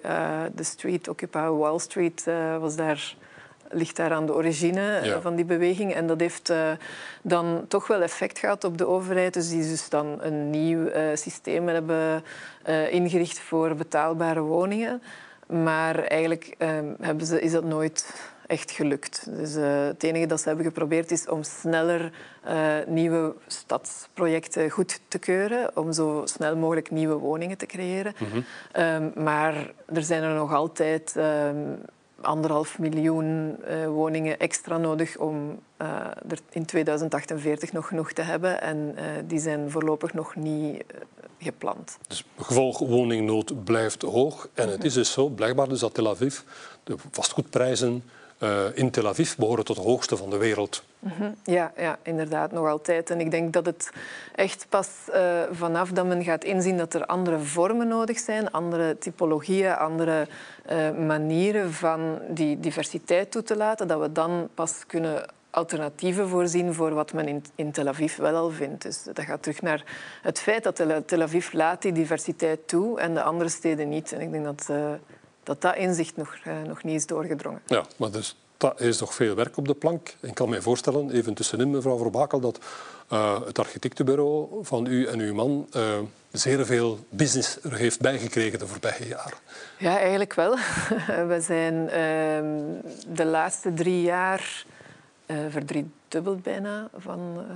the 0.54 0.62
Street, 0.62 1.08
Occupy 1.08 1.46
Wall 1.46 1.78
Street 1.78 2.24
was 2.60 2.76
daar 2.76 3.16
ligt 3.70 3.96
daar 3.96 4.12
aan 4.12 4.26
de 4.26 4.34
origine 4.34 5.00
ja. 5.02 5.20
van 5.20 5.34
die 5.34 5.44
beweging. 5.44 5.94
En 5.94 6.06
dat 6.06 6.20
heeft 6.20 6.50
uh, 6.50 6.70
dan 7.22 7.64
toch 7.68 7.86
wel 7.86 8.02
effect 8.02 8.38
gehad 8.38 8.64
op 8.64 8.78
de 8.78 8.86
overheid. 8.86 9.34
Dus 9.34 9.48
die 9.48 9.62
dus 9.62 9.88
dan 9.88 10.18
een 10.20 10.50
nieuw 10.50 10.80
uh, 10.80 11.02
systeem 11.14 11.68
hebben 11.68 12.22
uh, 12.68 12.92
ingericht 12.92 13.38
voor 13.38 13.74
betaalbare 13.74 14.40
woningen. 14.40 15.02
Maar 15.46 15.98
eigenlijk 15.98 16.54
hebben 17.00 17.26
ze, 17.26 17.40
is 17.40 17.52
dat 17.52 17.64
nooit 17.64 18.14
echt 18.46 18.70
gelukt. 18.70 19.26
Dus 19.30 19.54
het 19.86 20.02
enige 20.02 20.26
dat 20.26 20.40
ze 20.40 20.48
hebben 20.48 20.66
geprobeerd 20.66 21.10
is 21.10 21.28
om 21.28 21.42
sneller 21.42 22.12
nieuwe 22.86 23.34
stadsprojecten 23.46 24.70
goed 24.70 25.00
te 25.08 25.18
keuren. 25.18 25.76
Om 25.76 25.92
zo 25.92 26.22
snel 26.24 26.56
mogelijk 26.56 26.90
nieuwe 26.90 27.14
woningen 27.14 27.58
te 27.58 27.66
creëren. 27.66 28.14
Mm 28.18 28.28
-hmm. 28.28 29.12
maar 29.24 29.72
er 29.94 30.02
zijn 30.02 30.22
er 30.22 30.34
nog 30.34 30.54
altijd 30.54 31.14
anderhalf 32.20 32.78
miljoen 32.78 33.56
uh, 33.68 33.86
woningen 33.86 34.38
extra 34.38 34.78
nodig 34.78 35.16
om 35.16 35.60
uh, 35.82 35.88
er 36.28 36.38
in 36.50 36.64
2048 36.64 37.72
nog 37.72 37.88
genoeg 37.88 38.12
te 38.12 38.22
hebben. 38.22 38.60
En 38.60 38.94
uh, 38.96 39.02
die 39.26 39.38
zijn 39.38 39.70
voorlopig 39.70 40.14
nog 40.14 40.34
niet 40.36 40.84
gepland. 41.38 41.98
Dus 42.06 42.24
gevolg 42.38 42.78
woningnood 42.78 43.64
blijft 43.64 44.02
hoog. 44.02 44.48
En 44.54 44.68
het 44.68 44.84
is 44.84 44.94
dus 44.94 45.12
zo, 45.12 45.28
blijkbaar 45.28 45.68
dus 45.68 45.80
dat 45.80 45.94
Tel 45.94 46.08
Aviv, 46.08 46.38
de 46.84 46.96
vastgoedprijzen 47.10 48.02
in 48.74 48.90
Tel 48.90 49.06
Aviv 49.06 49.34
behoren 49.34 49.64
tot 49.64 49.76
de 49.76 49.82
hoogste 49.82 50.16
van 50.16 50.30
de 50.30 50.36
wereld. 50.36 50.82
-hmm. 50.98 51.34
ja, 51.44 51.72
ja, 51.76 51.98
inderdaad, 52.02 52.52
nog 52.52 52.66
altijd. 52.66 53.10
En 53.10 53.20
ik 53.20 53.30
denk 53.30 53.52
dat 53.52 53.66
het 53.66 53.90
echt 54.34 54.66
pas 54.68 54.88
uh, 55.14 55.42
vanaf 55.50 55.90
dat 55.90 56.06
men 56.06 56.24
gaat 56.24 56.44
inzien 56.44 56.76
dat 56.76 56.94
er 56.94 57.06
andere 57.06 57.38
vormen 57.38 57.88
nodig 57.88 58.18
zijn, 58.18 58.50
andere 58.50 58.98
typologieën, 58.98 59.76
andere 59.76 60.26
uh, 60.70 60.90
manieren 61.06 61.72
van 61.72 62.18
die 62.28 62.60
diversiteit 62.60 63.30
toe 63.30 63.42
te 63.42 63.56
laten, 63.56 63.88
dat 63.88 64.00
we 64.00 64.12
dan 64.12 64.48
pas 64.54 64.86
kunnen 64.86 65.26
alternatieven 65.50 66.28
voorzien 66.28 66.74
voor 66.74 66.94
wat 66.94 67.12
men 67.12 67.42
in, 67.54 67.72
Tel 67.72 67.88
Aviv 67.88 68.16
wel 68.16 68.34
al 68.34 68.50
vindt. 68.50 68.82
Dus 68.82 69.02
dat 69.02 69.20
gaat 69.20 69.42
terug 69.42 69.62
naar 69.62 69.84
het 70.22 70.38
feit 70.38 70.62
dat 70.62 70.82
Tel 71.06 71.22
Aviv 71.22 71.52
laat 71.52 71.82
die 71.82 71.92
diversiteit 71.92 72.68
toe 72.68 73.00
en 73.00 73.14
de 73.14 73.22
andere 73.22 73.50
steden 73.50 73.88
niet. 73.88 74.12
En 74.12 74.20
ik 74.20 74.32
denk 74.32 74.44
dat 74.44 74.68
dat, 75.48 75.60
dat 75.60 75.76
inzicht 75.76 76.16
nog, 76.16 76.36
nog 76.66 76.82
niet 76.82 76.94
is 76.94 77.06
doorgedrongen. 77.06 77.60
Ja, 77.66 77.84
maar 77.96 78.10
dus 78.10 78.36
dat 78.56 78.80
is 78.80 79.00
nog 79.00 79.14
veel 79.14 79.34
werk 79.34 79.56
op 79.56 79.66
de 79.66 79.74
plank. 79.74 80.14
Ik 80.20 80.34
kan 80.34 80.48
me 80.48 80.62
voorstellen, 80.62 81.10
even 81.10 81.34
tussenin 81.34 81.70
mevrouw 81.70 81.98
Verbakel, 81.98 82.40
dat 82.40 82.58
uh, 83.12 83.40
het 83.46 83.58
architectenbureau 83.58 84.64
van 84.64 84.86
u 84.86 85.06
en 85.06 85.18
uw 85.20 85.34
man 85.34 85.68
uh, 85.76 85.98
zeer 86.32 86.66
veel 86.66 86.98
business 87.08 87.64
er 87.64 87.74
heeft 87.74 88.00
bijgekregen 88.00 88.58
de 88.58 88.66
voorbije 88.66 89.08
jaren. 89.08 89.38
Ja, 89.78 89.98
eigenlijk 89.98 90.34
wel. 90.34 90.56
We 91.32 91.38
zijn 91.40 91.74
uh, 91.74 91.92
de 93.16 93.24
laatste 93.24 93.74
drie 93.74 94.02
jaar 94.02 94.64
verdriedubbeld 95.48 96.42
bijna 96.42 96.88
van 96.96 97.46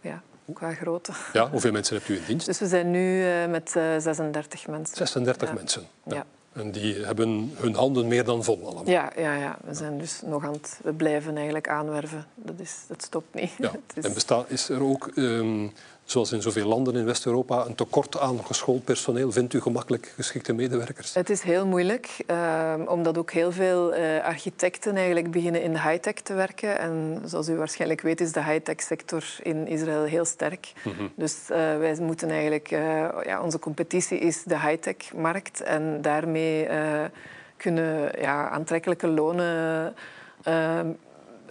ja, 0.00 0.22
qua 0.54 0.74
grootte. 0.74 1.12
Ja, 1.32 1.50
hoeveel 1.50 1.72
mensen 1.72 1.96
hebt 1.96 2.08
u 2.08 2.16
in 2.16 2.22
dienst? 2.26 2.46
Dus 2.46 2.58
we 2.58 2.66
zijn 2.66 2.90
nu 2.90 3.24
met 3.48 3.70
36 3.70 4.66
mensen. 4.66 4.96
36 4.96 5.48
ja. 5.48 5.54
mensen. 5.54 5.82
ja. 6.04 6.14
ja. 6.14 6.24
En 6.52 6.70
die 6.70 7.04
hebben 7.04 7.52
hun 7.56 7.74
handen 7.74 8.08
meer 8.08 8.24
dan 8.24 8.44
vol 8.44 8.60
allemaal. 8.64 8.88
Ja, 8.88 9.12
ja, 9.16 9.34
ja. 9.34 9.58
we 9.64 9.74
zijn 9.74 9.98
dus 9.98 10.20
nog 10.24 10.44
aan 10.44 10.52
het... 10.52 10.80
We 10.82 10.92
blijven 10.92 11.34
eigenlijk 11.36 11.68
aanwerven. 11.68 12.26
Dat, 12.34 12.54
is, 12.58 12.76
dat 12.88 13.02
stopt 13.02 13.34
niet. 13.34 13.50
Ja. 13.58 13.72
is... 13.94 14.04
En 14.04 14.12
bestaat, 14.14 14.50
is 14.50 14.68
er 14.68 14.82
ook, 14.82 15.10
um, 15.14 15.72
zoals 16.10 16.32
in 16.32 16.42
zoveel 16.42 16.66
landen 16.66 16.96
in 16.96 17.04
West-Europa, 17.04 17.66
een 17.66 17.74
tekort 17.74 18.18
aan 18.18 18.44
geschoold 18.44 18.84
personeel? 18.84 19.32
Vindt 19.32 19.54
u 19.54 19.60
gemakkelijk 19.60 20.12
geschikte 20.16 20.52
medewerkers? 20.52 21.14
Het 21.14 21.30
is 21.30 21.42
heel 21.42 21.66
moeilijk, 21.66 22.16
uh, 22.26 22.74
omdat 22.86 23.18
ook 23.18 23.30
heel 23.30 23.52
veel 23.52 23.96
uh, 23.96 24.24
architecten 24.24 24.96
eigenlijk 24.96 25.30
beginnen 25.30 25.62
in 25.62 25.72
de 25.72 25.80
high-tech 25.80 26.14
te 26.14 26.34
werken. 26.34 26.78
En 26.78 27.22
zoals 27.24 27.48
u 27.48 27.56
waarschijnlijk 27.56 28.00
weet, 28.00 28.20
is 28.20 28.32
de 28.32 28.44
high-tech 28.44 28.80
sector 28.80 29.24
in 29.42 29.66
Israël 29.66 30.04
heel 30.04 30.24
sterk. 30.24 30.72
Mm 30.84 30.92
-hmm. 30.92 31.12
Dus 31.14 31.36
uh, 31.50 31.56
wij 31.56 31.96
moeten 32.00 32.30
eigenlijk... 32.30 32.68
ja, 33.24 33.40
onze 33.42 33.58
competitie 33.58 34.18
is 34.18 34.42
de 34.42 34.60
high-tech-markt 34.60 35.60
en 35.60 36.02
daarmee 36.02 36.68
kunnen 37.56 38.20
ja, 38.20 38.48
aantrekkelijke 38.48 39.06
lonen 39.06 39.94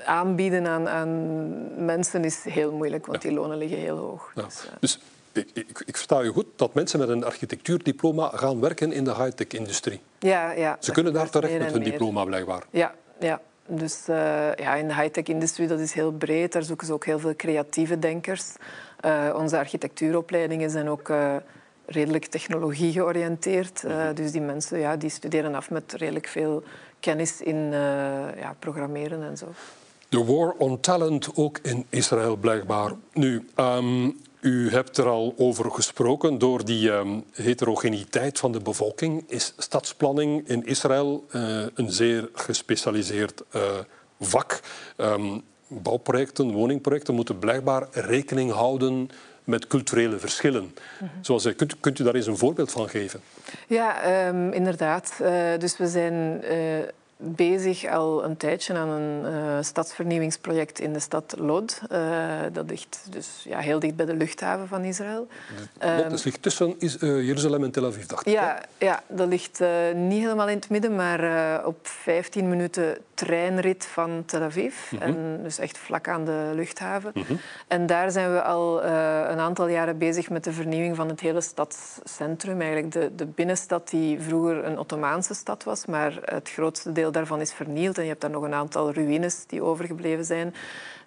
aanbieden 0.05 0.67
aan, 0.67 0.89
aan, 0.89 1.85
mensen 1.85 2.23
is 2.23 2.43
heel 2.43 2.71
moeilijk, 2.71 3.05
want 3.05 3.21
die 3.21 3.31
lonen 3.31 3.57
liggen 3.57 3.77
heel 3.77 3.97
hoog. 3.97 4.31
Ja. 4.35 4.43
Dus, 4.43 4.65
uh... 4.65 4.71
dus 4.79 4.99
ik, 5.31 5.49
ik, 5.53 5.83
ik, 5.85 5.95
versta 5.95 6.21
u 6.21 6.29
goed 6.29 6.45
dat 6.55 6.73
mensen 6.73 6.99
met 6.99 7.09
een 7.09 7.23
architectuurdiploma 7.23 8.31
gaan 8.33 8.59
werken 8.59 8.91
in 8.91 9.03
de 9.03 9.15
high-tech-industrie. 9.15 9.99
Ja, 10.19 10.51
ja. 10.51 10.77
Ze 10.79 10.91
kunnen 10.91 11.13
daar 11.13 11.29
terecht 11.29 11.59
met 11.59 11.71
hun 11.71 11.83
diploma, 11.83 12.23
blijkbaar. 12.23 12.63
Ja, 12.69 12.95
ja. 13.19 13.41
Dus 13.65 14.05
uh, 14.09 14.15
ja, 14.55 14.75
in 14.75 14.87
de 14.87 14.93
high-tech-industrie 14.93 15.67
dat 15.67 15.79
is 15.79 15.93
heel 15.93 16.11
breed. 16.11 16.51
Daar 16.51 16.63
zoeken 16.63 16.87
ze 16.87 16.93
ook 16.93 17.05
heel 17.05 17.19
veel 17.19 17.35
creatieve 17.35 17.99
denkers. 17.99 18.55
Uh, 19.05 19.35
onze 19.37 19.57
architectuuropleidingen 19.57 20.69
zijn 20.69 20.89
ook 20.89 21.11
redelijk 21.85 22.25
technologie 22.25 22.91
georiënteerd. 22.91 23.83
Mm 23.83 23.91
-hmm. 23.91 24.13
dus 24.13 24.31
die 24.31 24.41
mensen 24.41 24.79
ja, 24.79 24.95
die 24.95 25.09
studeren 25.09 25.55
af 25.55 25.69
met 25.69 25.93
redelijk 25.93 26.27
veel 26.27 26.63
kennis 26.99 27.41
in 27.41 27.71
ja, 28.37 28.55
programmeren 28.59 29.23
en 29.23 29.37
zo. 29.37 29.47
De 30.09 30.25
war 30.25 30.51
on 30.57 30.79
talent 30.79 31.29
ook 31.35 31.57
in 31.61 31.85
Israël 31.89 32.35
blijkbaar. 32.35 32.91
Nu, 33.13 33.45
um, 33.55 34.19
u 34.41 34.69
hebt 34.69 34.97
er 34.97 35.07
al 35.07 35.33
over 35.37 35.71
gesproken. 35.71 36.37
Door 36.37 36.65
die 36.65 36.91
um, 36.91 37.23
heterogeniteit 37.31 38.39
van 38.39 38.51
de 38.51 38.59
bevolking 38.59 39.23
is 39.27 39.53
stadsplanning 39.57 40.47
in 40.47 40.65
Israël 40.65 41.25
uh, 41.31 41.65
een 41.73 41.91
zeer 41.91 42.29
gespecialiseerd 42.33 43.43
uh, 43.55 43.61
vak. 44.19 44.59
Um, 44.97 45.43
bouwprojecten, 45.67 46.51
woningprojecten 46.51 47.13
moeten 47.13 47.39
blijkbaar 47.39 47.87
rekening 47.91 48.51
houden 48.51 49.09
met 49.43 49.67
culturele 49.67 50.17
verschillen. 50.17 50.63
Mm 50.63 50.71
-hmm. 50.99 51.09
Zoals, 51.21 51.55
kunt, 51.55 51.79
kunt, 51.79 51.99
u 51.99 52.03
daar 52.03 52.15
eens 52.15 52.27
een 52.27 52.37
voorbeeld 52.37 52.71
van 52.71 52.89
geven? 52.89 53.19
Ja, 53.67 54.27
um, 54.27 54.51
inderdaad. 54.51 55.13
Uh, 55.21 55.57
dus 55.57 55.77
we 55.77 55.87
zijn 55.87 56.43
bezig 57.21 57.85
al 57.85 58.23
een 58.23 58.37
tijdje 58.37 58.73
aan 58.73 58.89
een 58.89 59.33
uh, 59.33 59.57
stadsvernieuwingsproject 59.61 60.79
in 60.79 60.93
de 60.93 60.99
stad 60.99 61.35
Lod. 61.37 61.81
Uh, 61.91 62.39
dat 62.51 62.69
ligt 62.69 63.07
dus 63.09 63.43
ja, 63.43 63.59
heel 63.59 63.79
dicht 63.79 63.95
bij 63.95 64.05
de 64.05 64.13
luchthaven 64.13 64.67
van 64.67 64.83
Israël. 64.83 65.27
Lod 65.79 66.11
um, 66.11 66.17
ligt 66.23 66.41
tussen 66.41 66.75
is, 66.77 66.97
uh, 67.01 67.25
Jeruzalem 67.25 67.63
en 67.63 67.71
Tel 67.71 67.85
Aviv, 67.85 68.05
dacht 68.05 68.27
ik. 68.27 68.33
Ja, 68.33 68.61
ja 68.77 69.03
dat 69.07 69.27
ligt 69.27 69.59
niet 69.93 70.21
helemaal 70.21 70.47
in 70.47 70.55
het 70.55 70.69
midden, 70.69 70.95
maar 70.95 71.65
op 71.65 71.87
15 71.87 72.49
minuten 72.49 72.97
treinrit 73.13 73.85
van 73.85 74.23
Tel 74.25 74.41
Aviv. 74.41 74.91
Mm 74.91 74.99
-hmm. 74.99 75.07
en 75.07 75.39
dus 75.43 75.59
echt 75.59 75.77
vlak 75.77 76.07
aan 76.07 76.25
de 76.25 76.51
luchthaven. 76.55 77.11
Mm 77.13 77.23
-hmm. 77.27 77.39
En 77.67 77.85
daar 77.85 78.11
zijn 78.11 78.33
we 78.33 78.41
al 78.41 78.83
een 78.83 79.39
aantal 79.39 79.67
jaren 79.67 79.97
bezig 79.97 80.29
met 80.29 80.43
de 80.43 80.53
vernieuwing 80.53 80.95
van 80.95 81.09
het 81.09 81.19
hele 81.19 81.41
stadscentrum. 81.41 82.61
Eigenlijk 82.61 82.91
de, 82.91 83.11
de 83.15 83.25
binnenstad 83.25 83.89
die 83.89 84.19
vroeger 84.21 84.65
een 84.65 84.79
Ottomaanse 84.79 85.33
stad 85.33 85.63
was, 85.63 85.85
maar 85.85 86.19
het 86.23 86.49
grootste 86.49 86.91
deel 86.91 87.08
daarvan 87.11 87.41
is 87.41 87.53
vernield. 87.53 87.97
En 87.97 88.03
je 88.03 88.09
hebt 88.09 88.21
daar 88.21 88.29
nog 88.29 88.43
een 88.43 88.53
aantal 88.53 88.93
ruïnes 88.93 89.45
die 89.45 89.63
overgebleven 89.63 90.25
zijn. 90.25 90.53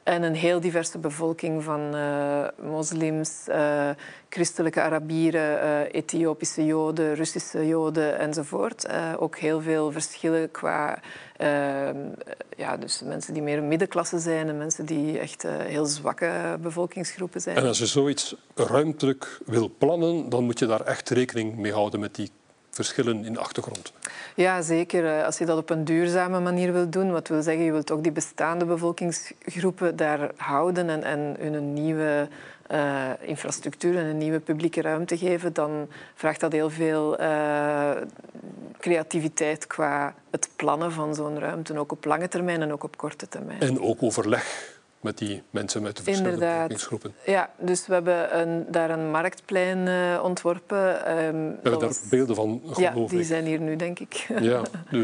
En 0.02 0.22
een 0.22 0.34
heel 0.34 0.60
diverse 0.60 0.98
bevolking 0.98 1.62
van 1.62 1.94
uh, 1.94 2.46
moslims, 2.62 3.46
uh, 3.48 3.90
christelijke 4.28 4.80
Arabieren, 4.80 5.64
uh, 5.64 5.94
Ethiopische 6.00 6.64
Joden, 6.64 7.14
Russische 7.14 7.66
Joden 7.66 8.18
enzovoort. 8.18 8.86
ook 9.18 9.36
heel 9.36 9.60
veel 9.60 9.92
verschillen 9.92 10.50
qua 10.50 10.98
ja, 12.56 12.76
dus 12.76 13.02
mensen 13.04 13.34
die 13.34 13.42
meer 13.42 13.62
middenklasse 13.62 14.18
zijn 14.18 14.48
en 14.48 14.58
mensen 14.58 14.86
die 14.86 15.18
echt 15.18 15.42
heel 15.42 15.86
zwakke 15.86 16.58
bevolkingsgroepen 16.60 17.40
zijn. 17.40 17.56
En 17.56 17.66
als 17.66 17.78
je 17.78 17.86
zoiets 17.86 18.34
ruimtelijk 18.54 19.40
wil 19.46 19.70
plannen, 19.78 20.28
dan 20.28 20.44
moet 20.44 20.58
je 20.58 20.66
daar 20.66 20.80
echt 20.80 21.08
rekening 21.10 21.56
mee 21.56 21.72
houden 21.72 22.00
met 22.00 22.14
die 22.14 22.30
verschillen 22.74 23.24
in 23.24 23.32
de 23.32 23.38
achtergrond. 23.38 23.92
Ja, 24.34 24.62
zeker. 24.62 25.06
Eh, 25.06 25.24
als 25.24 25.38
je 25.38 25.46
dat 25.46 25.58
op 25.58 25.70
een 25.70 25.84
duurzame 25.84 26.40
manier 26.40 26.72
wilt 26.72 26.92
doen, 26.92 27.10
wat 27.10 27.28
wil 27.28 27.42
zeggen, 27.42 27.64
je 27.64 27.72
wilt 27.72 27.90
ook 27.90 28.02
die 28.02 28.12
bestaande 28.12 28.64
bevolkingsgroepen 28.64 29.96
daar 29.96 30.30
houden 30.36 30.88
en, 30.88 31.02
en 31.02 31.36
hun 31.38 31.54
een 31.54 31.72
nieuwe 31.72 32.28
uh, 32.72 33.08
infrastructuur 33.20 33.96
en 33.98 34.04
een 34.04 34.18
nieuwe 34.18 34.40
publieke 34.40 34.80
ruimte 34.80 35.18
geven, 35.18 35.52
dan 35.52 35.88
vraagt 36.14 36.40
dat 36.40 36.52
heel 36.52 36.70
veel 36.70 37.20
uh, 37.20 37.90
creativiteit 38.78 39.66
qua 39.66 40.14
het 40.30 40.48
plannen 40.56 40.92
van 40.92 41.14
zo'n 41.14 41.38
ruimte, 41.38 41.78
ook 41.78 41.92
op 41.92 42.04
lange 42.04 42.28
termijn 42.28 42.62
en 42.62 42.72
ook 42.72 42.84
op 42.84 42.96
korte 42.96 43.28
termijn. 43.28 43.60
En 43.60 43.80
ook 43.80 44.02
overleg 44.02 44.71
met 45.02 45.18
die 45.18 45.42
mensen 45.50 45.82
met 45.82 45.96
de 45.96 46.02
verschillende 46.02 46.38
bevolkingsgroepen. 46.38 47.14
Ja, 47.26 47.50
dus 47.58 47.86
we 47.86 47.92
hebben 47.92 48.40
een, 48.40 48.64
daar 48.68 48.90
een 48.90 49.10
marktplein 49.10 49.86
uh, 49.86 50.20
ontworpen. 50.22 50.78
Um, 51.18 51.48
we 51.48 51.58
hebben 51.62 51.80
daar 51.80 51.96
beelden 52.10 52.36
van, 52.36 52.60
geloof 52.70 53.10
Ja, 53.10 53.16
die 53.16 53.24
zijn 53.24 53.44
hier 53.44 53.60
nu, 53.60 53.76
denk 53.76 53.98
ik. 53.98 54.26
Ja, 54.40 54.62
de, 54.90 54.96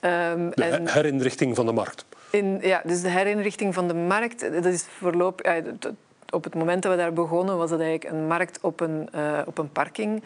um, 0.00 0.50
de 0.50 0.64
en... 0.64 0.88
herinrichting 0.88 1.54
van 1.54 1.66
de 1.66 1.72
markt. 1.72 2.04
In, 2.30 2.58
ja, 2.62 2.82
dus 2.84 3.02
de 3.02 3.08
herinrichting 3.08 3.74
van 3.74 3.88
de 3.88 3.94
markt, 3.94 4.40
dat 4.52 4.64
is 4.64 4.82
voorlopig... 4.82 5.46
Uh, 5.46 5.72
op 6.34 6.44
het 6.44 6.54
moment 6.54 6.82
dat 6.82 6.92
we 6.92 6.98
daar 6.98 7.12
begonnen, 7.12 7.56
was 7.56 7.70
het 7.70 7.80
eigenlijk 7.80 8.14
een 8.14 8.26
markt 8.26 8.58
op 8.60 8.80
een, 8.80 9.08
uh, 9.14 9.38
op 9.46 9.58
een 9.58 9.72
parking. 9.72 10.22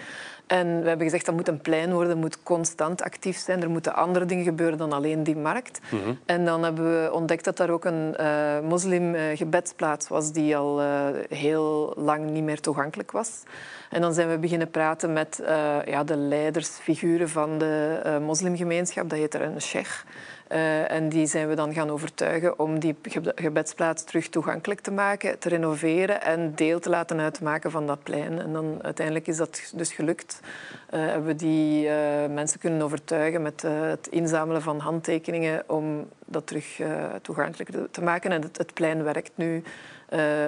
En 0.47 0.81
we 0.81 0.88
hebben 0.88 1.07
gezegd 1.07 1.27
dat 1.27 1.35
moet 1.35 1.49
een 1.49 1.61
plein 1.61 1.92
worden, 1.92 2.18
moet 2.18 2.42
constant 2.42 3.03
actief 3.03 3.38
zijn. 3.38 3.62
Er 3.62 3.71
moeten 3.71 3.94
andere 3.94 4.25
dingen 4.25 4.44
gebeuren 4.44 4.79
dan 4.79 4.92
alleen 4.92 5.23
die 5.23 5.37
markt. 5.37 5.81
Mm 5.90 6.01
-hmm. 6.01 6.18
En 6.27 6.44
dan 6.44 6.62
hebben 6.62 7.03
we 7.03 7.12
ontdekt 7.12 7.44
dat 7.44 7.57
daar 7.57 7.71
ook 7.71 7.85
een 7.85 8.14
uh, 8.21 8.61
moslim-gebedsplaats 8.61 10.05
uh, 10.05 10.11
was 10.11 10.33
die 10.33 10.57
al 10.57 10.83
uh, 10.83 11.07
heel 11.29 11.92
lang 11.97 12.31
niet 12.31 12.44
meer 12.44 12.61
toegankelijk 12.61 13.11
was. 13.11 13.42
En 13.90 14.01
dan 14.01 14.14
zijn 14.14 14.29
we 14.29 14.38
beginnen 14.38 14.71
praten 14.71 15.12
met 15.12 15.42
ja, 15.87 16.05
de 16.05 16.16
leidersfiguren 16.16 17.29
van 17.29 17.59
de 17.59 18.01
moslimgemeenschap. 18.23 19.11
Dat 19.11 19.18
heet 19.18 19.35
er 19.35 19.42
een 19.42 19.61
sheikh. 19.61 20.05
Uh, 20.52 20.90
en 20.90 21.08
die 21.08 21.26
zijn 21.26 21.48
we 21.48 21.54
dan 21.54 21.74
gaan 21.74 21.90
overtuigen 21.90 22.58
om 22.58 22.78
die 22.78 22.96
gebedsplaats 23.34 24.04
terug 24.04 24.28
toegankelijk 24.28 24.80
te 24.80 24.90
maken, 24.90 25.38
te 25.38 25.48
renoveren 25.48 26.22
en 26.22 26.54
deel 26.54 26.80
te 26.80 26.88
laten 26.88 27.20
uitmaken 27.20 27.70
van 27.70 27.87
dat 27.87 28.02
plein. 28.02 28.38
En 28.38 28.52
dan 28.52 28.78
uiteindelijk 28.82 29.26
is 29.26 29.37
dat 29.37 29.72
dus 29.74 29.92
gelukt. 29.92 30.40
Uh, 30.42 31.00
hebben 31.00 31.26
we 31.26 31.34
die 31.34 31.84
uh, 31.84 31.92
mensen 32.30 32.61
kunnen 32.61 32.82
overtuigen 32.82 33.42
met 33.42 33.62
het 33.62 34.06
inzamelen 34.06 34.62
van 34.62 34.78
handtekeningen 34.78 35.62
om 35.66 36.08
dat 36.26 36.46
terug 36.46 36.80
toegankelijk 37.22 37.70
te 37.90 38.02
maken. 38.02 38.32
En 38.32 38.42
het, 38.42 38.74
plein 38.74 39.02
werkt 39.02 39.32
nu 39.34 39.62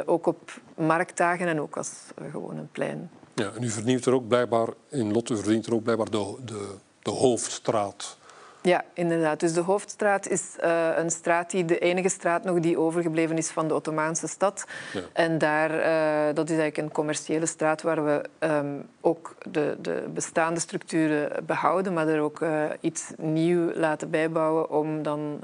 ook 0.07 0.27
op 0.27 0.61
marktdagen 0.77 1.49
en 1.49 1.61
ook 1.61 1.77
als 1.77 1.93
gewoon 2.31 2.57
een 2.57 2.69
plein. 2.73 3.11
Ja, 3.35 3.51
en 3.57 3.63
u 3.63 3.69
vernieuwt 3.69 4.05
er 4.05 4.15
ook 4.15 4.29
blijkbaar 4.29 4.69
in 4.89 5.13
Lotte 5.13 5.37
verdient 5.37 5.67
er 5.67 5.75
ook 5.75 5.83
blijkbaar 5.83 6.11
de, 6.11 6.77
de 7.03 7.11
hoofdstraat 7.11 8.19
ja, 8.63 8.85
inderdaad. 8.95 9.41
Dus 9.41 9.53
de 9.53 9.61
hoofdstraat 9.61 10.29
is 10.29 10.57
uh, 10.65 10.89
een 10.97 11.11
straat 11.11 11.51
die 11.51 11.65
de 11.65 11.79
enige 11.79 12.09
straat 12.09 12.45
nog 12.45 12.61
die 12.61 12.79
overgebleven 12.79 13.39
is 13.39 13.51
van 13.51 13.69
de 13.69 13.75
Ottomaanse 13.75 14.29
stad. 14.29 14.67
Ja. 14.93 15.01
En 15.13 15.39
daar, 15.39 15.71
uh, 15.71 16.35
dat 16.35 16.51
is 16.51 16.59
eigenlijk 16.59 16.77
een 16.77 16.93
commerciële 16.93 17.47
straat 17.47 17.83
waar 17.83 18.05
we 18.05 18.23
um, 18.39 18.89
ook 19.01 19.35
de, 19.51 19.77
de, 19.81 20.05
bestaande 20.15 20.61
structuren 20.61 21.45
behouden, 21.47 21.93
maar 21.93 22.09
er 22.09 22.21
ook 22.21 22.41
uh, 22.41 22.65
iets 22.81 23.13
nieuw 23.17 23.73
laten 23.75 24.11
bijbouwen 24.11 24.71
om 24.71 25.03
dan 25.03 25.41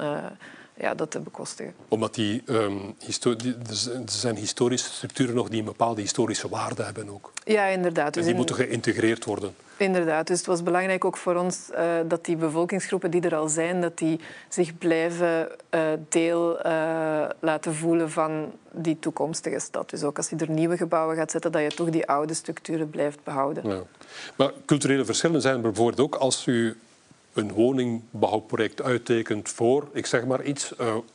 ja, 0.78 0.94
dat 0.94 1.10
te 1.10 1.20
bekostigen. 1.20 1.74
Omdat 1.88 2.14
die, 2.14 2.42
um, 2.46 2.94
die, 3.36 3.54
er 3.68 4.02
zijn 4.04 4.36
historische 4.36 4.90
structuren 4.92 5.34
nog 5.34 5.48
die 5.48 5.58
een 5.58 5.64
bepaalde 5.64 6.00
historische 6.00 6.48
waarde 6.48 6.82
hebben 6.82 7.08
ook. 7.08 7.32
Ja, 7.44 7.64
inderdaad. 7.64 8.14
Dus 8.14 8.16
en 8.16 8.22
die 8.22 8.30
in... 8.30 8.36
moeten 8.36 8.54
geïntegreerd 8.54 9.24
worden. 9.24 9.54
Inderdaad, 9.76 10.26
dus 10.26 10.38
het 10.38 10.46
was 10.46 10.62
belangrijk 10.62 11.04
ook 11.04 11.16
voor 11.16 11.34
ons 11.34 11.68
uh, 11.72 11.94
dat 12.08 12.24
die 12.24 12.36
bevolkingsgroepen 12.36 13.10
die 13.10 13.20
er 13.20 13.34
al 13.34 13.48
zijn, 13.48 13.80
dat 13.80 13.98
die 13.98 14.20
zich 14.48 14.78
blijven 14.78 15.48
uh, 15.70 15.80
deel 16.08 16.66
uh, 16.66 17.28
laten 17.40 17.74
voelen 17.74 18.10
van 18.10 18.52
die 18.70 18.98
toekomstige 18.98 19.58
stad. 19.58 19.90
Dus 19.90 20.02
ook 20.02 20.16
als 20.16 20.28
je 20.30 20.36
er 20.36 20.50
nieuwe 20.50 20.76
gebouwen 20.76 21.16
gaat 21.16 21.30
zetten, 21.30 21.52
dat 21.52 21.62
je 21.62 21.68
toch 21.68 21.90
die 21.90 22.06
oude 22.06 22.34
structuren 22.34 22.90
blijft 22.90 23.24
behouden. 23.24 23.68
Ja. 23.68 23.82
Maar 24.36 24.52
culturele 24.66 25.04
verschillen 25.04 25.40
zijn 25.40 25.60
bijvoorbeeld 25.60 26.00
ook 26.00 26.14
als 26.14 26.46
u 26.46 26.76
een 27.36 27.52
woningbouwproject 27.52 28.82
uittekent 28.82 29.48
voor, 29.48 29.88
ik 29.92 30.06
zeg 30.06 30.24
maar 30.24 30.44
iets, 30.44 30.72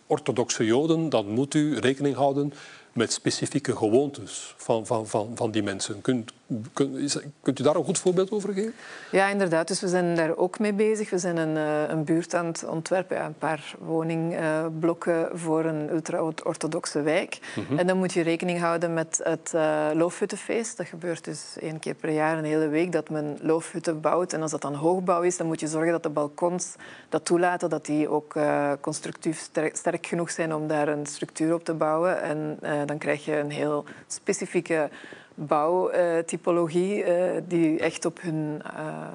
orthodoxe 0.07 0.65
Joden, 0.65 1.09
dan 1.09 1.29
moet 1.29 1.53
u 1.53 1.79
rekening 1.79 2.15
houden 2.15 2.53
met 2.93 3.13
specifieke 3.13 3.75
gewoontes 3.75 4.53
van, 4.57 4.85
van, 4.85 5.07
van, 5.07 5.31
van 5.35 5.51
die 5.51 5.63
mensen. 5.63 6.01
Kunt, 6.01 6.31
kunt, 6.73 7.59
u 7.59 7.63
daar 7.63 7.75
een 7.75 7.83
goed 7.83 7.99
voorbeeld 7.99 8.31
over 8.31 8.53
geven? 8.53 8.73
Ja, 9.11 9.27
inderdaad. 9.27 9.67
Dus 9.67 9.81
we 9.81 9.87
zijn 9.87 10.15
daar 10.15 10.37
ook 10.37 10.59
mee 10.59 10.73
bezig. 10.73 11.09
We 11.09 11.17
zijn 11.17 11.37
een, 11.37 11.57
eh, 11.57 11.89
een 11.89 12.03
buurt 12.03 12.33
aan 12.33 12.45
het 12.45 12.65
ontwerpen, 12.65 13.17
ja, 13.17 13.25
een 13.25 13.37
paar 13.37 13.75
woningblokken 13.79 15.29
voor 15.33 15.65
een 15.65 15.89
ultra-orthodoxe 15.91 17.01
wijk. 17.01 17.39
Mm 17.55 17.65
-hmm. 17.67 17.77
En 17.77 17.87
dan 17.87 17.97
moet 17.97 18.13
je 18.13 18.21
rekening 18.21 18.59
houden 18.59 18.93
met 18.93 19.19
het 19.23 19.51
uh, 19.55 19.87
loofhuttenfeest. 19.93 20.77
Dat 20.77 20.87
gebeurt 20.87 21.23
dus 21.23 21.55
één 21.59 21.79
keer 21.79 21.93
per 21.93 22.09
jaar, 22.09 22.37
een 22.37 22.43
hele 22.43 22.67
week, 22.67 22.91
dat 22.91 23.09
men 23.09 23.37
loofhutten 23.41 24.01
bouwt. 24.01 24.33
En 24.33 24.41
als 24.41 24.51
dat 24.51 24.61
dan 24.61 24.75
hoogbouw 24.75 25.21
is, 25.21 25.37
dan 25.37 25.47
moet 25.47 25.59
je 25.59 25.67
zorgen 25.67 25.91
dat 25.91 26.03
de 26.03 26.09
balkons 26.09 26.75
dat 27.09 27.25
toelaten, 27.25 27.69
dat 27.69 27.85
die 27.85 28.09
ook 28.09 28.35
uh, 28.35 28.71
constructief 28.81 29.39
sterk, 29.39 29.75
sterk, 29.75 30.05
genoeg 30.05 30.31
zijn 30.31 30.53
om 30.53 30.67
daar 30.67 30.87
een 30.87 31.05
structuur 31.05 31.53
op 31.53 31.63
te 31.63 31.73
bouwen. 31.73 32.21
En 32.21 32.57
uh, 32.63 32.71
dan 32.85 32.97
krijg 32.97 33.25
je 33.25 33.37
een 33.37 33.51
heel 33.51 33.85
specifieke 34.07 34.89
bouwtypologie 35.35 37.05
uh, 37.05 37.31
die 37.47 37.79
echt 37.79 38.05
op 38.05 38.21
hun... 38.21 38.61
Uh, 38.65 39.07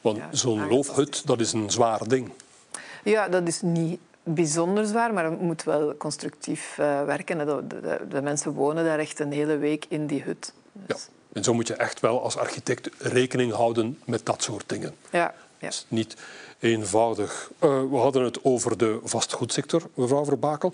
Want 0.00 0.16
ja, 0.16 0.28
zo'n 0.30 0.68
loofhut, 0.68 1.26
dat 1.26 1.40
is 1.40 1.52
een 1.52 1.70
zwaar 1.70 2.08
ding. 2.08 2.30
Ja, 3.04 3.28
dat 3.28 3.48
is 3.48 3.62
niet 3.62 3.98
bijzonder 4.24 4.86
zwaar, 4.86 5.12
maar 5.12 5.24
het 5.24 5.40
moet 5.40 5.62
wel 5.62 5.96
constructief 5.96 6.76
uh, 6.80 7.04
werken. 7.04 7.38
De, 7.38 7.66
de, 7.66 8.00
de, 8.08 8.22
mensen 8.22 8.52
wonen 8.52 8.84
daar 8.84 8.98
echt 8.98 9.20
een 9.20 9.32
hele 9.32 9.56
week 9.56 9.86
in 9.88 10.06
die 10.06 10.22
hut. 10.22 10.52
Dus. 10.72 10.86
Ja. 10.86 11.12
En 11.32 11.44
zo 11.44 11.54
moet 11.54 11.66
je 11.66 11.74
echt 11.74 12.00
wel 12.00 12.22
als 12.22 12.36
architect 12.36 12.90
rekening 12.98 13.52
houden 13.52 13.98
met 14.04 14.26
dat 14.26 14.42
soort 14.42 14.68
dingen. 14.68 14.94
Ja. 15.10 15.34
ja. 15.58 15.68
is 15.68 15.86
niet 15.88 16.16
eenvoudig. 16.58 17.50
Uh, 17.60 17.90
we 17.90 17.96
hadden 17.96 18.22
het 18.22 18.44
over 18.44 18.78
de 18.78 18.98
vastgoedsector, 19.02 19.82
mevrouw 19.94 20.24
Verbakel. 20.24 20.72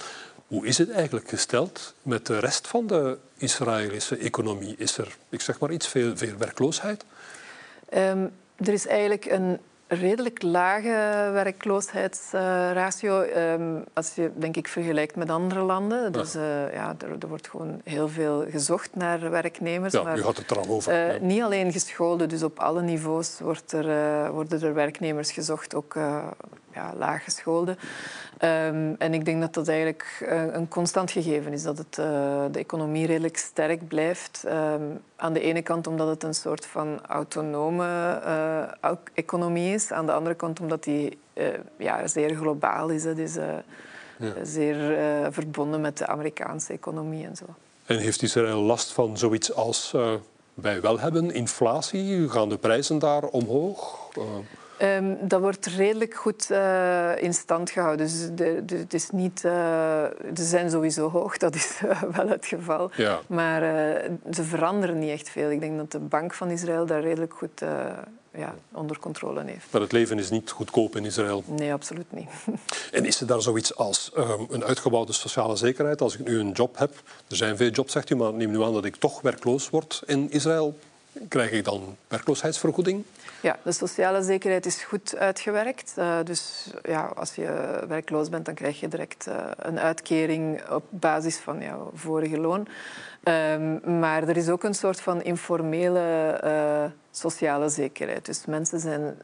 Hoe 0.51 0.67
is 0.67 0.79
het 0.79 0.91
eigenlijk 0.91 1.29
gesteld 1.29 1.95
met 2.03 2.27
de 2.27 2.39
rest 2.39 2.69
van 2.69 2.87
de 2.87 3.19
Israëlische 3.37 4.17
economie? 4.17 4.75
Is 4.79 4.99
er, 4.99 5.17
ik 5.29 5.41
zeg 5.41 5.59
maar 5.59 5.71
iets, 5.71 5.89
veel, 5.89 6.17
veel 6.17 6.37
werkloosheid? 6.39 7.05
Um, 7.95 8.31
er 8.57 8.73
is 8.73 8.87
eigenlijk 8.87 9.25
een 9.25 9.59
redelijk 9.87 10.43
lage 10.43 11.31
werkloosheidsratio 11.33 13.23
um, 13.23 13.85
als 13.93 14.15
je 14.15 14.31
denk 14.37 14.57
ik 14.57 14.69
vergelijkt 14.69 15.17
met 15.17 15.31
andere 15.31 15.61
landen. 15.61 16.13
Dus 16.13 16.37
uh, 16.37 16.43
ja, 16.73 16.95
er, 16.99 17.17
er, 17.21 17.29
wordt 17.29 17.49
gewoon 17.49 17.81
heel 17.85 18.09
veel 18.09 18.45
gezocht 18.51 18.95
naar 18.95 19.31
werknemers. 19.31 19.93
Ja, 19.93 20.03
maar, 20.03 20.19
u 20.19 20.23
had 20.23 20.37
het 20.37 20.51
er 20.51 20.59
al 20.59 20.69
over. 20.69 20.93
Uh, 20.93 21.13
ja. 21.13 21.19
Niet 21.21 21.43
alleen 21.43 21.73
gescholden, 21.73 22.29
dus 22.29 22.43
op 22.43 22.59
alle 22.59 22.83
niveaus 22.83 23.39
wordt 23.41 23.73
er, 23.73 23.89
uh, 23.89 24.29
worden 24.29 24.63
er 24.63 24.75
werknemers 24.75 25.33
gezocht. 25.33 25.75
Ook 25.75 25.97
ja, 26.81 26.93
laaggeschoolden. 26.99 27.79
Um, 28.43 28.95
en 28.99 29.15
ik 29.15 29.25
denk 29.25 29.41
dat 29.41 29.55
dat 29.55 29.69
eigenlijk 29.69 30.27
een 30.53 30.69
constant 30.69 31.11
gegeven 31.11 31.53
is, 31.53 31.63
dat 31.63 31.79
het, 31.79 31.95
de 32.53 32.59
economie 32.59 33.07
redelijk 33.07 33.37
sterk 33.37 33.89
blijft. 33.89 34.45
Um, 34.47 35.01
aan 35.17 35.33
de 35.33 35.41
ene 35.41 35.63
kant 35.63 35.87
omdat 35.87 36.09
het 36.09 36.23
een 36.23 36.35
soort 36.35 36.67
van 36.67 37.07
autonome 37.07 38.19
economie 39.15 39.75
is, 39.75 39.93
aan 39.93 40.07
de 40.07 40.13
andere 40.13 40.35
kant 40.35 40.61
omdat 40.61 40.85
die 40.85 41.19
ja, 41.77 42.07
zeer 42.07 42.35
globaal 42.35 42.89
is. 42.89 43.05
Het 43.05 43.19
is 43.19 43.35
ja. 44.17 44.33
zeer 44.43 44.97
verbonden 45.33 45.81
met 45.81 45.99
de 45.99 46.07
Amerikaanse 46.07 46.73
economie 46.73 47.27
en 47.27 47.37
zo. 47.37 47.45
En 47.87 47.99
heeft 47.99 48.23
Israël 48.23 48.61
last 48.61 48.93
van 48.93 49.19
zoiets 49.19 49.55
als 49.55 49.95
wij 50.55 50.81
wel 50.81 50.99
hebben, 50.99 51.31
inflatie? 51.31 52.29
Gaan 52.29 52.49
de 52.49 52.59
prijzen 52.59 52.99
daar 52.99 53.25
omhoog? 53.25 54.09
Uh... 54.83 54.97
Um, 54.97 55.19
dat 55.29 55.41
wordt 55.41 55.67
redelijk 55.67 56.15
goed 56.15 56.49
uh, 56.51 57.23
in 57.23 57.35
stand 57.35 57.71
gehouden. 57.71 58.07
Dus 58.07 58.29
de, 58.35 58.63
de, 58.65 58.77
het 58.77 58.95
is 58.95 59.11
niet, 59.11 59.41
ze 59.41 60.13
zijn 60.35 60.71
sowieso 60.71 61.11
hoog, 61.11 61.37
dat 61.37 61.55
is 61.55 61.81
wel 62.17 62.29
het 62.29 62.47
geval. 62.47 62.91
Ja. 62.97 63.21
Maar 63.27 63.61
ze 64.33 64.43
veranderen 64.43 64.99
niet 64.99 65.11
echt 65.11 65.29
veel. 65.29 65.51
Ik 65.51 65.61
denk 65.61 65.77
dat 65.77 65.93
de 65.93 65.99
Bank 65.99 66.35
van 66.35 66.51
Israël 66.51 66.87
daar 66.87 67.01
redelijk 67.01 67.35
goed 67.35 67.63
ja, 68.35 68.55
onder 68.73 68.99
controle 68.99 69.43
heeft. 69.45 69.67
Maar 69.71 69.81
het 69.81 69.93
leven 69.93 70.19
is 70.19 70.31
niet 70.31 70.51
goedkoop 70.51 70.97
in 70.97 71.05
Israël? 71.05 71.43
Nee, 71.47 71.73
absoluut 71.73 72.13
niet. 72.13 72.29
En 72.93 73.05
is 73.05 73.21
er 73.21 73.27
daar 73.27 73.43
zoiets 73.43 73.77
als 73.77 74.11
um, 74.17 74.47
een 74.51 74.65
uitgebouwde 74.65 75.13
sociale 75.13 75.57
zekerheid? 75.57 76.01
Als 76.01 76.19
ik 76.19 76.27
nu 76.27 76.39
een 76.39 76.53
job 76.53 76.79
heb, 76.79 76.95
er 77.29 77.37
zijn 77.37 77.57
veel 77.57 77.71
jobs, 77.71 77.93
zegt 77.93 78.11
u, 78.11 78.17
maar 78.17 78.33
neem 78.33 78.51
nu 78.51 78.63
aan 78.63 78.73
dat 78.73 78.85
ik 78.85 78.97
toch 78.97 79.21
werkloos 79.21 79.71
word 79.71 80.03
in 80.07 80.31
Israël. 80.31 80.79
Krijg 81.29 81.51
ik 81.51 81.65
dan 81.65 81.97
werkloosheidsvergoeding? 82.09 83.05
Ja, 83.41 83.59
de 83.63 83.73
sociale 83.73 84.23
zekerheid 84.23 84.67
is 84.67 84.85
goed 84.85 85.17
uitgewerkt. 85.17 85.95
Uh, 85.99 86.19
dus 86.25 86.71
ja, 86.83 87.05
als 87.05 87.35
je 87.35 87.81
werkloos 87.89 88.29
bent, 88.29 88.45
dan 88.45 88.55
krijg 88.55 88.81
je 88.81 88.89
direct 88.89 89.27
uh, 89.29 89.35
een 89.57 89.79
uitkering 89.79 90.69
op 90.69 90.85
basis 90.89 91.37
van 91.37 91.63
jouw 91.63 91.91
vorige 91.95 92.39
loon. 92.39 92.69
Um, 93.25 93.99
maar 93.99 94.29
er 94.29 94.37
is 94.37 94.49
ook 94.49 94.65
een 94.65 94.75
soort 94.75 95.01
van 95.01 95.23
informele 95.23 96.41
uh, 96.45 96.85
sociale 97.11 97.69
zekerheid. 97.69 98.27
Dus 98.27 98.47
mensen 98.47 98.81
zijn, 98.81 99.19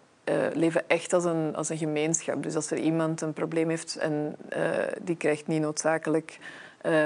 leven 0.53 0.89
echt 0.89 1.13
als 1.13 1.25
een, 1.25 1.57
als 1.57 1.69
een 1.69 1.79
gemeenschap. 1.79 2.43
Dus 2.43 2.55
als 2.55 2.71
er 2.71 2.79
iemand 2.79 3.21
een 3.21 3.33
probleem 3.33 3.69
heeft 3.69 3.97
en 3.97 4.37
die 5.03 5.17
krijgt 5.17 5.47
niet 5.47 5.61
noodzakelijk 5.61 6.39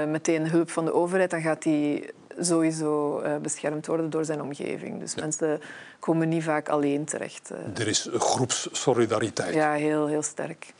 meteen 0.07 0.49
hulp 0.49 0.69
van 0.69 0.85
de 0.85 0.93
overheid, 0.93 1.29
dan 1.29 1.41
gaat 1.41 1.61
die 1.61 2.09
sowieso 2.39 3.21
uh, 3.21 3.35
beschermd 3.37 3.87
worden 3.87 4.09
door 4.09 4.25
zijn 4.25 4.41
omgeving. 4.41 4.99
Dus 4.99 5.15
mensen 5.15 5.61
komen 5.99 6.29
niet 6.29 6.43
vaak 6.43 6.69
alleen 6.69 7.05
terecht. 7.05 7.51
Uh. 7.51 7.79
Er 7.79 7.87
is 7.87 8.07
groepssolidariteit. 8.13 9.53
Ja, 9.53 9.73
heel, 9.73 10.07
heel 10.07 10.21
sterk. 10.21 10.73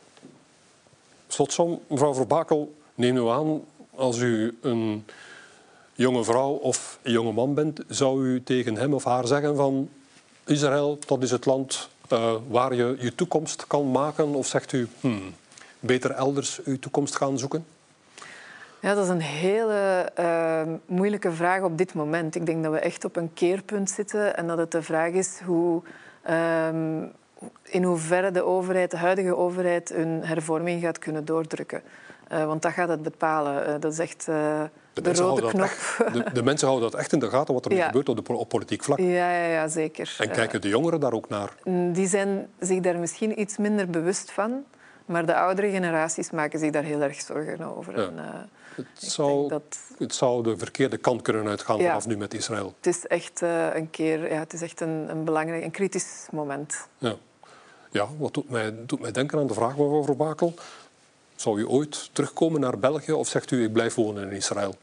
Slotsom, 1.27 1.79
mevrouw 1.87 2.13
Verbakel, 2.13 2.75
neem 2.95 3.17
u 3.17 3.27
aan, 3.27 3.61
als 3.95 4.19
u 4.19 4.57
een 4.61 5.05
jonge 5.93 6.23
vrouw 6.23 6.51
of 6.51 6.99
een 7.01 7.11
jonge 7.11 7.31
man 7.31 7.53
bent, 7.53 7.79
zou 7.87 8.25
u 8.25 8.43
tegen 8.43 8.75
hem 8.75 8.93
of 8.93 9.03
haar 9.03 9.27
zeggen 9.27 9.55
van 9.55 9.89
Israël, 10.45 10.99
dat 11.05 11.23
is 11.23 11.31
het 11.31 11.45
land 11.45 11.89
uh, 12.13 12.33
waar 12.47 12.75
je 12.75 12.95
je 12.99 13.15
toekomst 13.15 13.67
kan 13.67 13.91
maken? 13.91 14.27
Of 14.33 14.47
zegt 14.47 14.71
u, 14.71 14.87
hmm, 14.99 15.33
beter 15.79 16.11
elders 16.11 16.61
uw 16.63 16.79
toekomst 16.79 17.15
gaan 17.15 17.39
zoeken? 17.39 17.65
Ja, 18.81 18.93
dat 18.93 19.03
is 19.03 19.09
een 19.09 19.21
hele 19.21 20.11
uh, 20.19 20.61
moeilijke 20.85 21.31
vraag 21.31 21.61
op 21.61 21.77
dit 21.77 21.93
moment. 21.93 22.35
Ik 22.35 22.45
denk 22.45 22.63
dat 22.63 22.71
we 22.71 22.79
echt 22.79 23.05
op 23.05 23.15
een 23.15 23.33
keerpunt 23.33 23.89
zitten 23.89 24.37
en 24.37 24.47
dat 24.47 24.57
het 24.57 24.71
de 24.71 24.81
vraag 24.81 25.11
is 25.11 25.39
hoe, 25.45 25.81
um, 26.29 27.11
in 27.63 27.83
hoeverre 27.83 28.31
de 28.31 28.43
overheid, 28.43 28.91
de 28.91 28.97
huidige 28.97 29.35
overheid, 29.35 29.89
hun 29.89 30.23
hervorming 30.23 30.81
gaat 30.81 30.99
kunnen 30.99 31.25
doordrukken. 31.25 31.81
Uh, 32.31 32.45
want 32.45 32.61
dat 32.61 32.71
gaat 32.71 32.89
het 32.89 33.03
bepalen. 33.03 33.67
Uh, 33.67 33.73
dat 33.79 33.91
is 33.91 33.99
echt 33.99 34.25
de, 34.25 34.69
de 34.93 35.13
rode 35.13 35.47
knop. 35.47 35.63
Echt, 35.63 36.13
de, 36.13 36.23
de, 36.33 36.43
mensen 36.43 36.67
houden 36.67 36.91
dat 36.91 36.99
echt 36.99 37.13
in 37.13 37.19
de 37.19 37.29
gaten, 37.29 37.53
wat 37.53 37.65
er 37.65 37.73
ja. 37.73 37.85
gebeurt 37.85 38.09
op, 38.09 38.25
de, 38.25 38.33
op 38.33 38.49
politiek 38.49 38.83
vlak. 38.83 38.99
Ja, 38.99 39.31
ja, 39.31 39.45
ja 39.45 39.67
zeker. 39.67 40.15
En 40.19 40.31
kijken 40.31 40.61
de 40.61 40.67
jongeren 40.67 40.99
daar 40.99 41.13
ook 41.13 41.29
naar? 41.29 41.49
Die 41.91 42.07
zijn 42.07 42.47
zich 42.59 42.79
daar 42.79 42.99
misschien 42.99 43.39
iets 43.39 43.57
minder 43.57 43.89
bewust 43.89 44.31
van. 44.31 44.63
Maar 45.05 45.25
de 45.25 45.35
oudere 45.35 45.69
generaties 45.69 46.31
maken 46.31 46.59
zich 46.59 46.71
daar 46.71 46.83
heel 46.83 47.01
erg 47.01 47.21
zorgen 47.21 47.77
over. 47.77 47.99
Ja. 47.99 48.05
En, 48.05 48.49
het 48.93 49.11
zou, 49.11 49.47
dat... 49.47 49.77
het 49.97 50.15
zou 50.15 50.43
de 50.43 50.57
verkeerde 50.57 50.97
kant 50.97 51.21
kunnen 51.21 51.47
uitgaan 51.47 51.77
ja. 51.77 51.87
vanaf 51.87 52.07
nu 52.07 52.17
met 52.17 52.33
Israël. 52.33 52.73
Het 52.77 52.95
is 52.95 53.07
echt 53.07 53.41
uh, 53.41 53.75
een 53.75 53.89
keer, 53.89 54.31
ja, 54.31 54.39
het 54.39 54.53
is 54.53 54.61
echt 54.61 54.81
een, 54.81 55.09
een 55.09 55.23
belangrijk, 55.23 55.63
een 55.63 55.71
kritisch 55.71 56.27
moment. 56.31 56.87
Ja, 56.97 57.15
ja 57.91 58.07
wat 58.17 58.33
doet 58.33 58.49
mij, 58.49 58.75
doet 58.85 58.99
mij 58.99 59.11
denken 59.11 59.39
aan 59.39 59.47
de 59.47 59.53
vraag 59.53 59.75
van 59.75 59.97
mevrouw 59.97 60.15
Bakel. 60.15 60.53
Zou 61.35 61.59
u 61.59 61.67
ooit 61.67 62.09
terugkomen 62.13 62.61
naar 62.61 62.79
België 62.79 63.11
of 63.11 63.27
zegt 63.27 63.51
u 63.51 63.63
ik 63.63 63.73
blijf 63.73 63.95
wonen 63.95 64.23
in 64.23 64.35
Israël? 64.35 64.75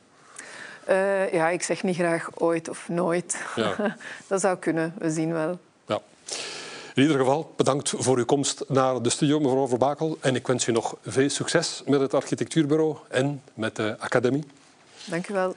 Uh, 0.88 1.32
ja, 1.32 1.48
ik 1.48 1.62
zeg 1.62 1.82
niet 1.82 1.96
graag 1.96 2.30
ooit 2.34 2.68
of 2.68 2.88
nooit. 2.88 3.44
Ja. 3.56 3.96
dat 4.28 4.40
zou 4.40 4.58
kunnen, 4.58 4.94
we 4.98 5.10
zien 5.10 5.32
wel. 5.32 5.58
In 6.98 7.04
ieder 7.04 7.18
geval, 7.18 7.52
bedankt 7.56 7.92
voor 7.96 8.16
uw 8.16 8.24
komst 8.24 8.64
naar 8.68 9.02
de 9.02 9.10
studio, 9.10 9.40
mevrouw 9.40 9.68
Verbakel. 9.68 10.18
En 10.20 10.34
ik 10.34 10.46
wens 10.46 10.66
u 10.66 10.72
nog 10.72 10.96
veel 11.04 11.28
succes 11.28 11.82
met 11.86 12.00
het 12.00 12.14
architectuurbureau 12.14 12.96
en 13.08 13.42
met 13.54 13.76
de 13.76 13.96
academie. 13.98 14.44
Dank 15.04 15.28
u 15.28 15.34
wel. 15.34 15.54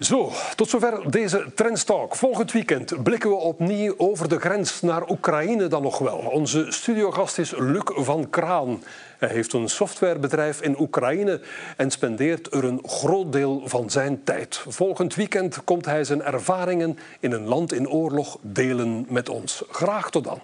Zo, 0.00 0.32
tot 0.56 0.68
zover 0.68 1.10
deze 1.10 1.46
Trendstalk. 1.54 2.16
Volgend 2.16 2.52
weekend 2.52 3.02
blikken 3.02 3.30
we 3.30 3.36
opnieuw 3.36 3.94
over 3.96 4.28
de 4.28 4.38
grens 4.38 4.80
naar 4.80 5.10
Oekraïne 5.10 5.66
dan 5.66 5.82
nog 5.82 5.98
wel. 5.98 6.16
Onze 6.16 6.66
studiogast 6.68 7.38
is 7.38 7.52
Luc 7.56 7.82
van 7.84 8.30
Kraan. 8.30 8.82
Hij 9.18 9.28
heeft 9.28 9.52
een 9.52 9.68
softwarebedrijf 9.68 10.60
in 10.60 10.80
Oekraïne 10.80 11.40
en 11.76 11.90
spendeert 11.90 12.54
er 12.54 12.64
een 12.64 12.80
groot 12.84 13.32
deel 13.32 13.62
van 13.64 13.90
zijn 13.90 14.24
tijd. 14.24 14.64
Volgend 14.68 15.14
weekend 15.14 15.64
komt 15.64 15.84
hij 15.84 16.04
zijn 16.04 16.22
ervaringen 16.22 16.98
in 17.20 17.32
een 17.32 17.46
land 17.46 17.72
in 17.72 17.88
oorlog 17.88 18.38
delen 18.40 19.06
met 19.08 19.28
ons. 19.28 19.62
Graag 19.70 20.10
tot 20.10 20.24
dan. 20.24 20.40